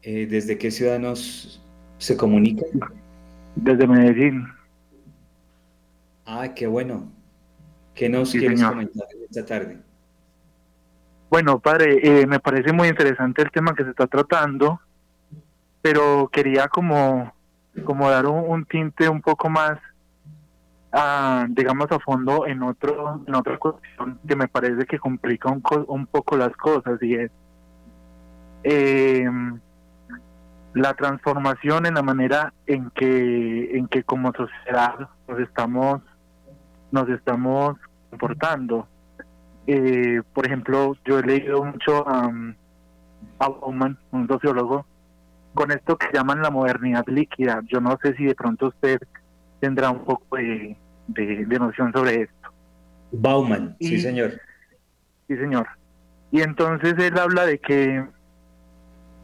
Eh, 0.01 0.27
¿Desde 0.27 0.57
qué 0.57 0.71
ciudad 0.71 0.99
nos 0.99 1.61
se 1.97 2.15
comunica? 2.15 2.65
Desde 3.55 3.87
Medellín. 3.87 4.47
Ah, 6.25 6.53
qué 6.55 6.67
bueno. 6.67 7.11
¿Qué 7.95 8.09
nos 8.09 8.31
quieres 8.31 8.61
comentar 8.61 9.07
esta 9.29 9.45
tarde? 9.45 9.79
Bueno, 11.29 11.59
padre, 11.59 11.99
eh, 12.03 12.27
me 12.27 12.39
parece 12.39 12.73
muy 12.73 12.89
interesante 12.89 13.41
el 13.41 13.51
tema 13.51 13.73
que 13.73 13.83
se 13.83 13.91
está 13.91 14.05
tratando, 14.05 14.79
pero 15.81 16.29
quería 16.31 16.67
como, 16.67 17.33
como 17.85 18.09
dar 18.09 18.25
un, 18.25 18.65
tinte 18.65 19.07
un 19.07 19.21
poco 19.21 19.49
más, 19.49 19.79
a, 20.91 21.45
digamos, 21.49 21.89
a 21.91 21.99
fondo 21.99 22.45
en 22.45 22.63
otro 22.63 23.23
en 23.27 23.35
otra 23.35 23.57
cuestión 23.57 24.19
que 24.27 24.35
me 24.35 24.47
parece 24.47 24.85
que 24.85 24.99
complica 24.99 25.49
un, 25.49 25.63
un 25.87 26.05
poco 26.05 26.37
las 26.37 26.55
cosas 26.57 27.01
y 27.01 27.15
es 27.15 27.31
eh, 28.63 29.27
la 30.73 30.93
transformación 30.93 31.85
en 31.85 31.95
la 31.95 32.01
manera 32.01 32.53
en 32.65 32.89
que 32.91 33.77
en 33.77 33.87
que 33.87 34.03
como 34.03 34.31
sociedad 34.33 35.09
nos 35.27 35.39
estamos 35.39 36.01
nos 36.91 37.09
estamos 37.09 37.77
comportando. 38.09 38.87
Eh, 39.67 40.21
por 40.33 40.45
ejemplo 40.45 40.95
yo 41.05 41.19
he 41.19 41.23
leído 41.23 41.63
mucho 41.63 42.07
a 42.07 42.31
Bauman 43.39 43.97
un 44.11 44.27
sociólogo 44.27 44.85
con 45.55 45.71
esto 45.71 45.97
que 45.97 46.07
llaman 46.13 46.41
la 46.41 46.51
modernidad 46.51 47.05
líquida. 47.07 47.61
Yo 47.67 47.79
no 47.81 47.97
sé 48.03 48.15
si 48.15 48.25
de 48.25 48.35
pronto 48.35 48.67
usted 48.67 48.99
tendrá 49.59 49.89
un 49.89 50.03
poco 50.03 50.35
de, 50.35 50.77
de, 51.07 51.59
noción 51.59 51.91
sobre 51.93 52.23
esto. 52.23 52.49
Bauman 53.11 53.75
sí 53.79 53.99
señor. 53.99 54.33
Sí 55.27 55.37
señor. 55.37 55.67
Y 56.31 56.41
entonces 56.41 56.93
él 56.99 57.17
habla 57.17 57.45
de 57.45 57.59
que 57.59 58.05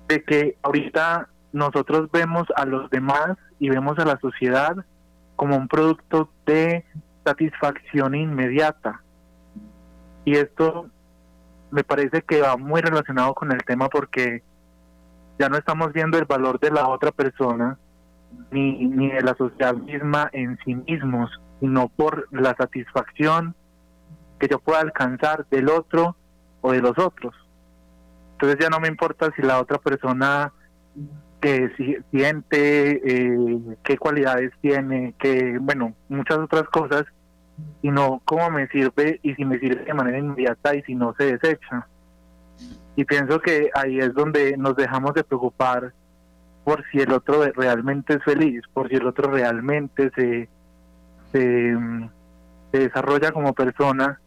de 0.07 0.23
que 0.23 0.57
ahorita 0.63 1.29
nosotros 1.53 2.09
vemos 2.11 2.47
a 2.55 2.65
los 2.65 2.89
demás 2.89 3.37
y 3.59 3.69
vemos 3.69 3.99
a 3.99 4.05
la 4.05 4.17
sociedad 4.19 4.75
como 5.35 5.57
un 5.57 5.67
producto 5.67 6.29
de 6.45 6.85
satisfacción 7.23 8.15
inmediata. 8.15 9.01
Y 10.25 10.35
esto 10.35 10.89
me 11.71 11.83
parece 11.83 12.21
que 12.21 12.41
va 12.41 12.57
muy 12.57 12.81
relacionado 12.81 13.33
con 13.33 13.51
el 13.51 13.63
tema 13.63 13.89
porque 13.89 14.43
ya 15.39 15.49
no 15.49 15.57
estamos 15.57 15.93
viendo 15.93 16.17
el 16.17 16.25
valor 16.25 16.59
de 16.59 16.71
la 16.71 16.87
otra 16.87 17.11
persona 17.11 17.77
ni, 18.51 18.85
ni 18.85 19.09
de 19.09 19.21
la 19.21 19.35
sociedad 19.35 19.73
misma 19.73 20.29
en 20.33 20.57
sí 20.63 20.75
mismos, 20.75 21.29
sino 21.59 21.89
por 21.89 22.27
la 22.31 22.55
satisfacción 22.55 23.55
que 24.39 24.47
yo 24.47 24.59
pueda 24.59 24.81
alcanzar 24.81 25.45
del 25.49 25.69
otro 25.69 26.15
o 26.61 26.71
de 26.71 26.81
los 26.81 26.97
otros. 26.97 27.33
Entonces 28.33 28.59
ya 28.59 28.69
no 28.69 28.79
me 28.79 28.87
importa 28.87 29.31
si 29.35 29.41
la 29.41 29.59
otra 29.59 29.77
persona 29.77 30.51
que 31.41 31.71
siente, 32.11 33.01
eh, 33.03 33.59
qué 33.83 33.97
cualidades 33.97 34.51
tiene, 34.61 35.15
que, 35.19 35.57
bueno, 35.59 35.93
muchas 36.07 36.37
otras 36.37 36.63
cosas, 36.69 37.05
sino 37.81 38.21
cómo 38.25 38.51
me 38.51 38.67
sirve 38.67 39.19
y 39.23 39.33
si 39.33 39.43
me 39.43 39.59
sirve 39.59 39.83
de 39.83 39.93
manera 39.93 40.19
inmediata 40.19 40.75
y 40.75 40.83
si 40.83 40.95
no 40.95 41.13
se 41.17 41.37
desecha. 41.37 41.87
Y 42.95 43.05
pienso 43.05 43.39
que 43.39 43.71
ahí 43.73 43.99
es 43.99 44.13
donde 44.13 44.55
nos 44.57 44.75
dejamos 44.75 45.13
de 45.15 45.23
preocupar 45.23 45.93
por 46.63 46.83
si 46.91 46.99
el 46.99 47.11
otro 47.11 47.43
realmente 47.55 48.15
es 48.15 48.23
feliz, 48.23 48.61
por 48.73 48.89
si 48.89 48.95
el 48.95 49.07
otro 49.07 49.31
realmente 49.31 50.11
se, 50.15 50.47
se, 51.31 51.75
se 52.71 52.77
desarrolla 52.77 53.31
como 53.31 53.53
persona 53.53 54.19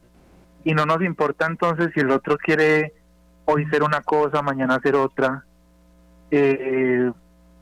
y 0.65 0.75
no 0.75 0.85
nos 0.85 1.03
importa 1.03 1.47
entonces 1.47 1.91
si 1.95 2.01
el 2.01 2.11
otro 2.11 2.37
quiere 2.39 2.93
hoy 3.45 3.67
ser 3.67 3.83
una 3.83 4.01
cosa, 4.01 4.43
mañana 4.43 4.81
ser 4.83 4.97
otra, 4.97 5.45
eh, 6.37 7.13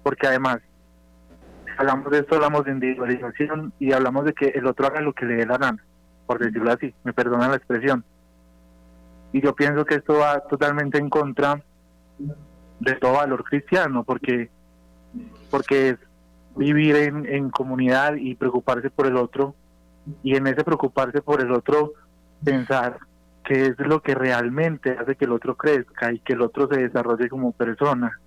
porque 0.02 0.26
además 0.26 0.58
hablamos 1.76 2.10
de 2.10 2.18
esto, 2.18 2.36
hablamos 2.36 2.64
de 2.64 2.72
individualización 2.72 3.72
y 3.78 3.92
hablamos 3.92 4.24
de 4.24 4.32
que 4.32 4.46
el 4.48 4.66
otro 4.66 4.86
haga 4.86 5.00
lo 5.00 5.12
que 5.12 5.26
le 5.26 5.36
dé 5.36 5.46
la 5.46 5.58
gana, 5.58 5.84
por 6.26 6.38
decirlo 6.38 6.72
así, 6.72 6.94
me 7.04 7.12
perdona 7.12 7.48
la 7.48 7.56
expresión. 7.56 8.04
Y 9.32 9.40
yo 9.40 9.54
pienso 9.54 9.84
que 9.84 9.96
esto 9.96 10.18
va 10.18 10.40
totalmente 10.40 10.98
en 10.98 11.08
contra 11.08 11.62
de 12.80 12.94
todo 12.96 13.14
valor 13.14 13.44
cristiano, 13.44 14.04
porque, 14.04 14.50
porque 15.50 15.90
es 15.90 15.96
vivir 16.56 16.96
en, 16.96 17.26
en 17.26 17.50
comunidad 17.50 18.14
y 18.14 18.34
preocuparse 18.34 18.90
por 18.90 19.06
el 19.06 19.16
otro, 19.16 19.54
y 20.22 20.36
en 20.36 20.46
ese 20.46 20.64
preocuparse 20.64 21.22
por 21.22 21.40
el 21.40 21.52
otro, 21.52 21.92
pensar 22.44 22.98
que 23.44 23.66
es 23.66 23.78
lo 23.78 24.02
que 24.02 24.14
realmente 24.14 24.96
hace 24.98 25.16
que 25.16 25.24
el 25.24 25.32
otro 25.32 25.56
crezca 25.56 26.12
y 26.12 26.18
que 26.20 26.34
el 26.34 26.42
otro 26.42 26.68
se 26.68 26.80
desarrolle 26.80 27.28
como 27.28 27.52
persona. 27.52 28.20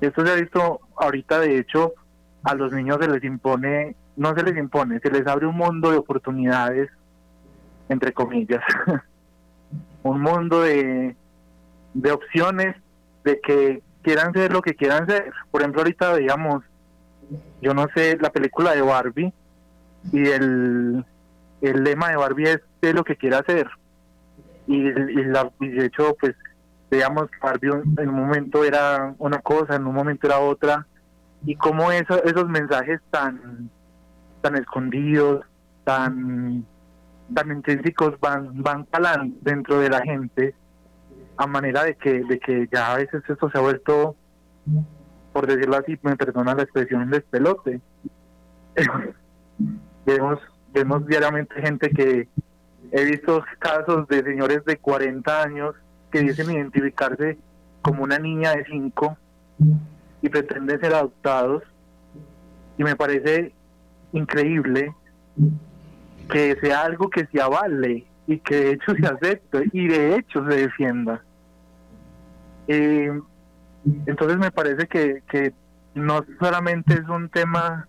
Esto 0.00 0.24
se 0.24 0.32
ha 0.32 0.36
visto 0.36 0.80
ahorita, 0.96 1.40
de 1.40 1.58
hecho, 1.58 1.94
a 2.44 2.54
los 2.54 2.72
niños 2.72 2.98
se 3.00 3.08
les 3.08 3.24
impone, 3.24 3.96
no 4.16 4.34
se 4.34 4.42
les 4.42 4.56
impone, 4.56 5.00
se 5.00 5.10
les 5.10 5.26
abre 5.26 5.46
un 5.46 5.56
mundo 5.56 5.90
de 5.90 5.98
oportunidades, 5.98 6.90
entre 7.88 8.12
comillas, 8.12 8.62
un 10.02 10.20
mundo 10.20 10.62
de, 10.62 11.16
de 11.94 12.12
opciones 12.12 12.76
de 13.24 13.40
que 13.40 13.82
quieran 14.02 14.32
ser 14.32 14.52
lo 14.52 14.62
que 14.62 14.74
quieran 14.74 15.06
ser. 15.06 15.32
Por 15.50 15.62
ejemplo, 15.62 15.80
ahorita 15.80 16.12
veíamos, 16.12 16.62
yo 17.60 17.74
no 17.74 17.88
sé, 17.94 18.16
la 18.20 18.30
película 18.30 18.74
de 18.74 18.82
Barbie 18.82 19.32
y 20.12 20.28
el, 20.28 21.04
el 21.60 21.84
lema 21.84 22.10
de 22.10 22.16
Barbie 22.16 22.50
es 22.50 22.60
de 22.80 22.92
lo 22.92 23.02
que 23.02 23.16
quiera 23.16 23.38
hacer. 23.38 23.68
Y, 24.68 24.76
y, 24.76 25.24
la, 25.24 25.50
y 25.60 25.68
de 25.68 25.86
hecho, 25.86 26.16
pues 26.20 26.34
digamos, 26.90 27.28
Barbie 27.42 27.70
en 27.98 28.08
un 28.08 28.14
momento 28.14 28.64
era 28.64 29.14
una 29.18 29.38
cosa, 29.38 29.76
en 29.76 29.86
un 29.86 29.94
momento 29.94 30.26
era 30.26 30.38
otra, 30.38 30.86
y 31.44 31.56
cómo 31.56 31.90
eso, 31.90 32.22
esos 32.24 32.48
mensajes 32.48 33.00
tan, 33.10 33.70
tan 34.40 34.56
escondidos, 34.56 35.44
tan, 35.84 36.64
tan 37.34 37.50
intrínsecos 37.50 38.18
van, 38.20 38.62
van 38.62 38.84
calando 38.84 39.36
dentro 39.42 39.78
de 39.78 39.90
la 39.90 40.00
gente, 40.02 40.54
a 41.36 41.46
manera 41.46 41.84
de 41.84 41.94
que, 41.96 42.24
de 42.24 42.38
que 42.38 42.68
ya 42.72 42.92
a 42.92 42.96
veces 42.96 43.22
esto 43.28 43.50
se 43.50 43.58
ha 43.58 43.60
vuelto, 43.60 44.16
por 45.32 45.46
decirlo 45.46 45.76
así, 45.76 45.98
me 46.02 46.16
perdona 46.16 46.54
la 46.54 46.62
expresión, 46.62 47.02
un 47.02 47.10
despelote. 47.10 47.80
vemos, 50.06 50.38
vemos 50.72 51.06
diariamente 51.06 51.60
gente 51.60 51.90
que 51.90 52.28
he 52.92 53.04
visto 53.04 53.44
casos 53.58 54.06
de 54.08 54.22
señores 54.22 54.64
de 54.64 54.76
40 54.78 55.42
años 55.42 55.74
que 56.16 56.22
dicen 56.22 56.50
identificarse 56.50 57.36
como 57.82 58.02
una 58.02 58.18
niña 58.18 58.52
de 58.52 58.64
5 58.64 59.18
y 60.22 60.28
pretenden 60.30 60.80
ser 60.80 60.94
adoptados. 60.94 61.62
Y 62.78 62.84
me 62.84 62.96
parece 62.96 63.52
increíble 64.12 64.94
que 66.30 66.56
sea 66.60 66.82
algo 66.82 67.10
que 67.10 67.26
se 67.26 67.40
avale 67.40 68.06
y 68.26 68.38
que 68.38 68.56
de 68.56 68.70
hecho 68.72 68.94
se 68.94 69.06
acepte 69.06 69.68
y 69.72 69.88
de 69.88 70.16
hecho 70.16 70.42
se 70.48 70.56
defienda. 70.56 71.22
Eh, 72.68 73.12
entonces 74.06 74.38
me 74.38 74.50
parece 74.50 74.86
que, 74.86 75.22
que 75.28 75.52
no 75.94 76.24
solamente 76.40 76.94
es 76.94 77.08
un 77.08 77.28
tema 77.28 77.86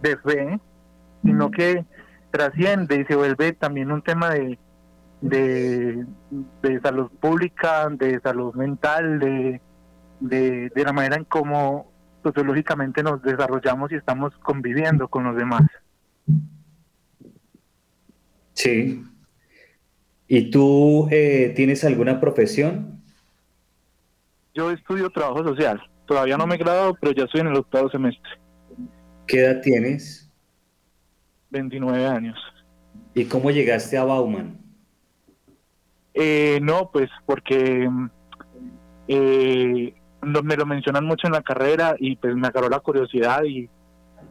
de 0.00 0.16
fe, 0.18 0.60
sino 1.24 1.50
que 1.50 1.84
trasciende 2.30 3.00
y 3.00 3.04
se 3.04 3.16
vuelve 3.16 3.52
también 3.52 3.90
un 3.90 4.00
tema 4.00 4.30
de, 4.30 4.58
de, 5.20 6.06
de 6.62 6.80
salud 6.80 7.10
pública, 7.20 7.88
de 7.90 8.20
salud 8.20 8.54
mental, 8.54 9.18
de, 9.18 9.60
de, 10.20 10.84
la 10.84 10.92
manera 10.92 11.16
en 11.16 11.24
cómo 11.24 11.92
sociológicamente 12.22 13.02
nos 13.02 13.22
desarrollamos 13.22 13.92
y 13.92 13.96
estamos 13.96 14.32
conviviendo 14.38 15.08
con 15.08 15.24
los 15.24 15.36
demás. 15.36 15.62
Sí. 18.54 19.04
¿Y 20.26 20.50
tú 20.50 21.08
eh, 21.10 21.52
tienes 21.56 21.84
alguna 21.84 22.20
profesión? 22.20 23.00
Yo 24.54 24.70
estudio 24.70 25.10
trabajo 25.10 25.44
social. 25.44 25.80
Todavía 26.06 26.36
no 26.36 26.46
me 26.46 26.56
he 26.56 26.58
graduado, 26.58 26.96
pero 27.00 27.12
ya 27.12 27.24
estoy 27.24 27.42
en 27.42 27.48
el 27.48 27.56
octavo 27.56 27.88
semestre. 27.90 28.30
¿Qué 29.26 29.40
edad 29.40 29.60
tienes? 29.60 30.30
29 31.50 32.06
años. 32.06 32.38
¿Y 33.14 33.24
cómo 33.24 33.50
llegaste 33.50 33.96
a 33.96 34.04
Bauman? 34.04 34.67
Eh, 36.20 36.58
no, 36.60 36.90
pues 36.90 37.08
porque 37.26 37.88
eh, 39.06 39.94
me 40.20 40.56
lo 40.56 40.66
mencionan 40.66 41.04
mucho 41.04 41.28
en 41.28 41.32
la 41.32 41.42
carrera 41.42 41.94
y 41.96 42.16
pues 42.16 42.34
me 42.34 42.48
agarró 42.48 42.68
la 42.68 42.80
curiosidad 42.80 43.44
y, 43.44 43.70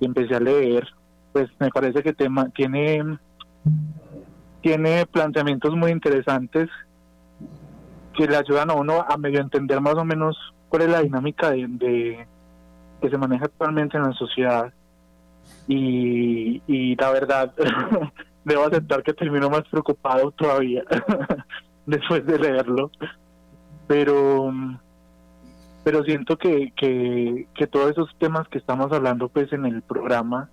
empecé 0.01 0.35
a 0.35 0.41
leer. 0.41 0.85
Pues 1.31 1.49
me 1.59 1.69
parece 1.69 2.03
que 2.03 2.11
tema, 2.11 2.49
tiene, 2.49 3.17
tiene 4.61 5.05
planteamientos 5.05 5.73
muy 5.77 5.91
interesantes 5.91 6.69
que 8.13 8.27
le 8.27 8.35
ayudan 8.35 8.69
a 8.69 8.73
uno 8.73 9.05
a 9.07 9.15
medio 9.15 9.39
entender 9.39 9.79
más 9.79 9.95
o 9.95 10.03
menos 10.03 10.35
cuál 10.67 10.81
es 10.81 10.89
la 10.89 11.01
dinámica 11.03 11.51
de, 11.51 12.27
que 12.99 13.09
se 13.09 13.17
maneja 13.17 13.45
actualmente 13.45 13.95
en 13.95 14.03
la 14.03 14.11
sociedad. 14.11 14.73
Y, 15.69 16.61
y 16.67 16.97
la 16.97 17.11
verdad, 17.11 17.53
debo 18.43 18.65
aceptar 18.65 19.03
que 19.03 19.13
termino 19.13 19.49
más 19.49 19.63
preocupado 19.69 20.31
todavía 20.31 20.83
después 21.87 22.25
de 22.25 22.37
leerlo. 22.37 22.91
Pero 23.87 24.51
pero 25.87 26.03
siento 26.03 26.37
que, 26.37 26.73
que, 26.75 27.67
todos 27.67 27.91
esos 27.91 28.13
temas 28.17 28.45
que 28.49 28.57
estamos 28.57 28.91
hablando 28.91 29.29
pues 29.29 29.53
en 29.53 29.65
el 29.65 29.81
programa 29.81 30.49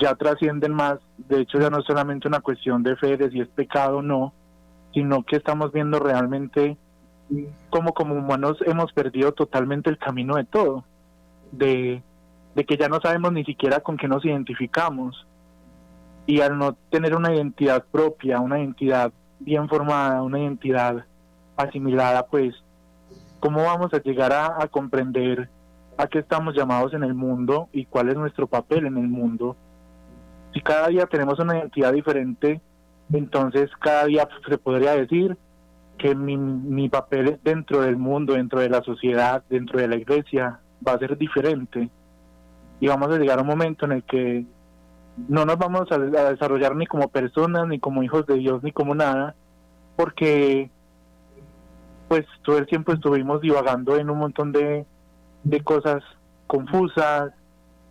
ya 0.00 0.16
trascienden 0.16 0.74
más, 0.74 0.98
de 1.18 1.42
hecho 1.42 1.60
ya 1.60 1.70
no 1.70 1.78
es 1.78 1.84
solamente 1.84 2.26
una 2.26 2.40
cuestión 2.40 2.82
de 2.82 2.96
fe 2.96 3.16
de 3.16 3.30
si 3.30 3.40
es 3.40 3.46
pecado 3.46 3.98
o 3.98 4.02
no, 4.02 4.32
sino 4.92 5.22
que 5.22 5.36
estamos 5.36 5.70
viendo 5.70 6.00
realmente 6.00 6.76
cómo 7.70 7.94
como 7.94 8.16
humanos 8.16 8.58
hemos 8.66 8.92
perdido 8.92 9.30
totalmente 9.30 9.88
el 9.88 9.98
camino 9.98 10.34
de 10.34 10.46
todo, 10.46 10.84
de, 11.52 12.02
de 12.56 12.64
que 12.64 12.76
ya 12.76 12.88
no 12.88 13.00
sabemos 13.00 13.32
ni 13.32 13.44
siquiera 13.44 13.78
con 13.78 13.96
qué 13.96 14.08
nos 14.08 14.24
identificamos 14.24 15.28
y 16.26 16.40
al 16.40 16.58
no 16.58 16.72
tener 16.90 17.14
una 17.14 17.32
identidad 17.32 17.84
propia, 17.92 18.40
una 18.40 18.58
identidad 18.58 19.12
bien 19.44 19.68
formada, 19.68 20.22
una 20.22 20.40
identidad 20.40 21.04
asimilada, 21.56 22.26
pues 22.26 22.54
¿Cómo 23.42 23.64
vamos 23.64 23.92
a 23.92 24.00
llegar 24.00 24.32
a, 24.32 24.68
comprender 24.68 25.48
a 25.98 26.06
qué 26.06 26.20
estamos 26.20 26.54
llamados 26.54 26.94
en 26.94 27.02
el 27.02 27.12
mundo 27.12 27.68
y 27.72 27.86
cuál 27.86 28.08
es 28.08 28.14
nuestro 28.14 28.46
papel 28.46 28.86
en 28.86 28.96
el 28.96 29.08
mundo? 29.08 29.56
Si 30.54 30.60
cada 30.60 30.86
día 30.86 31.06
tenemos 31.06 31.40
una 31.40 31.58
identidad 31.58 31.92
diferente, 31.92 32.60
entonces 33.12 33.68
cada 33.80 34.04
día 34.04 34.28
se 34.48 34.58
podría 34.58 34.92
decir 34.92 35.36
que 35.98 36.14
mi, 36.14 36.36
mi 36.36 36.88
papel 36.88 37.40
dentro 37.42 37.80
del 37.80 37.96
mundo, 37.96 38.34
dentro 38.34 38.60
de 38.60 38.70
la 38.70 38.80
sociedad, 38.84 39.42
dentro 39.50 39.80
de 39.80 39.88
la 39.88 39.96
iglesia, 39.96 40.60
va 40.86 40.92
a 40.92 40.98
ser 41.00 41.18
diferente. 41.18 41.90
Y 42.78 42.86
vamos 42.86 43.08
a 43.08 43.18
llegar 43.18 43.40
a 43.40 43.42
un 43.42 43.48
momento 43.48 43.86
en 43.86 43.92
el 43.92 44.04
que 44.04 44.46
no 45.28 45.44
nos 45.44 45.58
vamos 45.58 45.90
a, 45.92 45.96
a 45.96 46.30
desarrollar 46.30 46.76
ni 46.76 46.86
como 46.86 47.08
personas, 47.08 47.68
ni 47.68 47.78
como 47.78 48.02
hijos 48.02 48.26
de 48.26 48.36
Dios, 48.36 48.62
ni 48.62 48.72
como 48.72 48.94
nada, 48.94 49.34
porque 49.96 50.70
pues 52.08 52.26
todo 52.42 52.58
el 52.58 52.66
tiempo 52.66 52.92
estuvimos 52.92 53.40
divagando 53.40 53.96
en 53.96 54.10
un 54.10 54.18
montón 54.18 54.52
de, 54.52 54.84
de 55.44 55.60
cosas 55.62 56.02
confusas, 56.46 57.32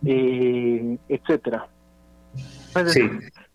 eh, 0.04 0.96
etcétera. 1.08 1.68
Pues, 2.72 2.92
sí. 2.92 3.02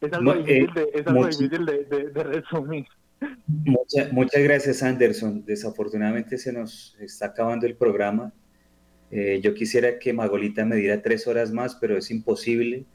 Es 0.01 0.13
algo 0.13 0.34
difícil, 0.36 1.65
de, 1.65 2.11
de, 2.13 2.24
resumir. 2.24 2.86
muchas 4.11 4.43
gracias, 4.43 4.84
Anderson. 4.84 5.43
Desafortunadamente 5.45 6.38
se 6.38 6.51
nos 6.51 6.97
está 6.99 7.28
acabando 7.28 7.65
el 7.65 7.76
programa. 7.76 8.34
Eh, 9.09 9.39
yo 9.41 9.53
quisiera 9.53 9.97
que 9.97 10.11
Magolita 10.11 10.65
me 10.65 10.76
diera 10.76 11.01
tres 11.01 11.26
horas 11.28 11.51
más, 11.51 11.76
pero 11.76 11.97
es 11.97 12.11
imposible. 12.11 12.86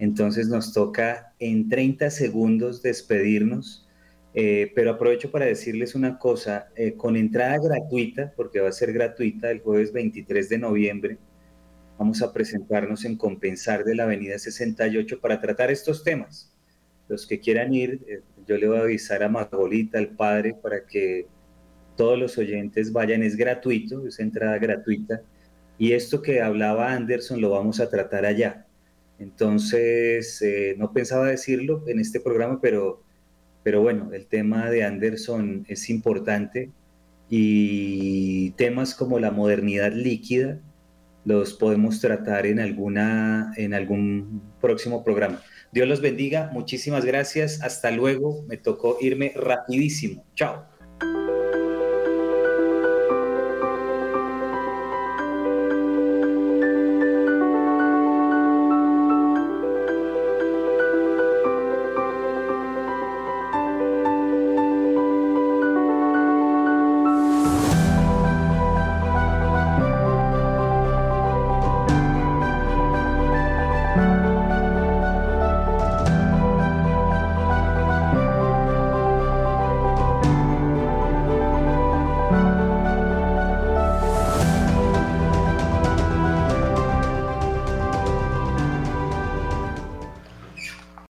Entonces 0.00 0.48
nos 0.48 0.72
toca 0.72 1.34
en 1.38 1.68
30 1.68 2.10
segundos 2.10 2.82
despedirnos. 2.82 3.86
Eh, 4.32 4.72
pero 4.74 4.92
aprovecho 4.92 5.30
para 5.30 5.44
decirles 5.44 5.94
una 5.94 6.18
cosa, 6.18 6.68
eh, 6.76 6.94
con 6.94 7.16
entrada 7.16 7.58
gratuita, 7.58 8.32
porque 8.36 8.60
va 8.60 8.68
a 8.68 8.72
ser 8.72 8.92
gratuita 8.92 9.50
el 9.50 9.60
jueves 9.60 9.92
23 9.92 10.48
de 10.48 10.58
noviembre, 10.58 11.18
vamos 11.98 12.22
a 12.22 12.32
presentarnos 12.32 13.04
en 13.04 13.16
Compensar 13.16 13.84
de 13.84 13.96
la 13.96 14.04
Avenida 14.04 14.38
68 14.38 15.20
para 15.20 15.40
tratar 15.40 15.70
estos 15.70 16.04
temas. 16.04 16.50
Los 17.08 17.26
que 17.26 17.40
quieran 17.40 17.74
ir, 17.74 18.00
eh, 18.08 18.22
yo 18.46 18.56
le 18.56 18.68
voy 18.68 18.78
a 18.78 18.82
avisar 18.82 19.22
a 19.22 19.28
Magolita, 19.28 19.98
al 19.98 20.10
padre, 20.10 20.54
para 20.54 20.86
que 20.86 21.26
todos 21.96 22.18
los 22.18 22.38
oyentes 22.38 22.92
vayan, 22.92 23.22
es 23.22 23.36
gratuito, 23.36 24.06
es 24.06 24.20
entrada 24.20 24.56
gratuita. 24.58 25.22
Y 25.76 25.92
esto 25.92 26.22
que 26.22 26.40
hablaba 26.40 26.92
Anderson 26.92 27.40
lo 27.40 27.50
vamos 27.50 27.80
a 27.80 27.90
tratar 27.90 28.24
allá. 28.24 28.64
Entonces, 29.20 30.42
no 30.76 30.92
pensaba 30.92 31.28
decirlo 31.28 31.84
en 31.86 32.00
este 32.00 32.18
programa, 32.18 32.60
pero 32.60 33.04
pero 33.62 33.82
bueno, 33.82 34.10
el 34.12 34.26
tema 34.26 34.70
de 34.70 34.84
Anderson 34.84 35.66
es 35.68 35.90
importante 35.90 36.70
y 37.28 38.50
temas 38.52 38.94
como 38.94 39.18
la 39.18 39.30
modernidad 39.30 39.92
líquida 39.92 40.60
los 41.24 41.52
podemos 41.52 42.00
tratar 42.00 42.46
en, 42.46 42.58
alguna, 42.60 43.52
en 43.56 43.74
algún 43.74 44.42
próximo 44.60 45.04
programa. 45.04 45.42
Dios 45.70 45.86
los 45.86 46.00
bendiga, 46.00 46.50
muchísimas 46.52 47.04
gracias, 47.04 47.62
hasta 47.62 47.90
luego, 47.90 48.42
me 48.48 48.56
tocó 48.56 48.96
irme 49.00 49.32
rapidísimo, 49.36 50.24
chao. 50.34 50.69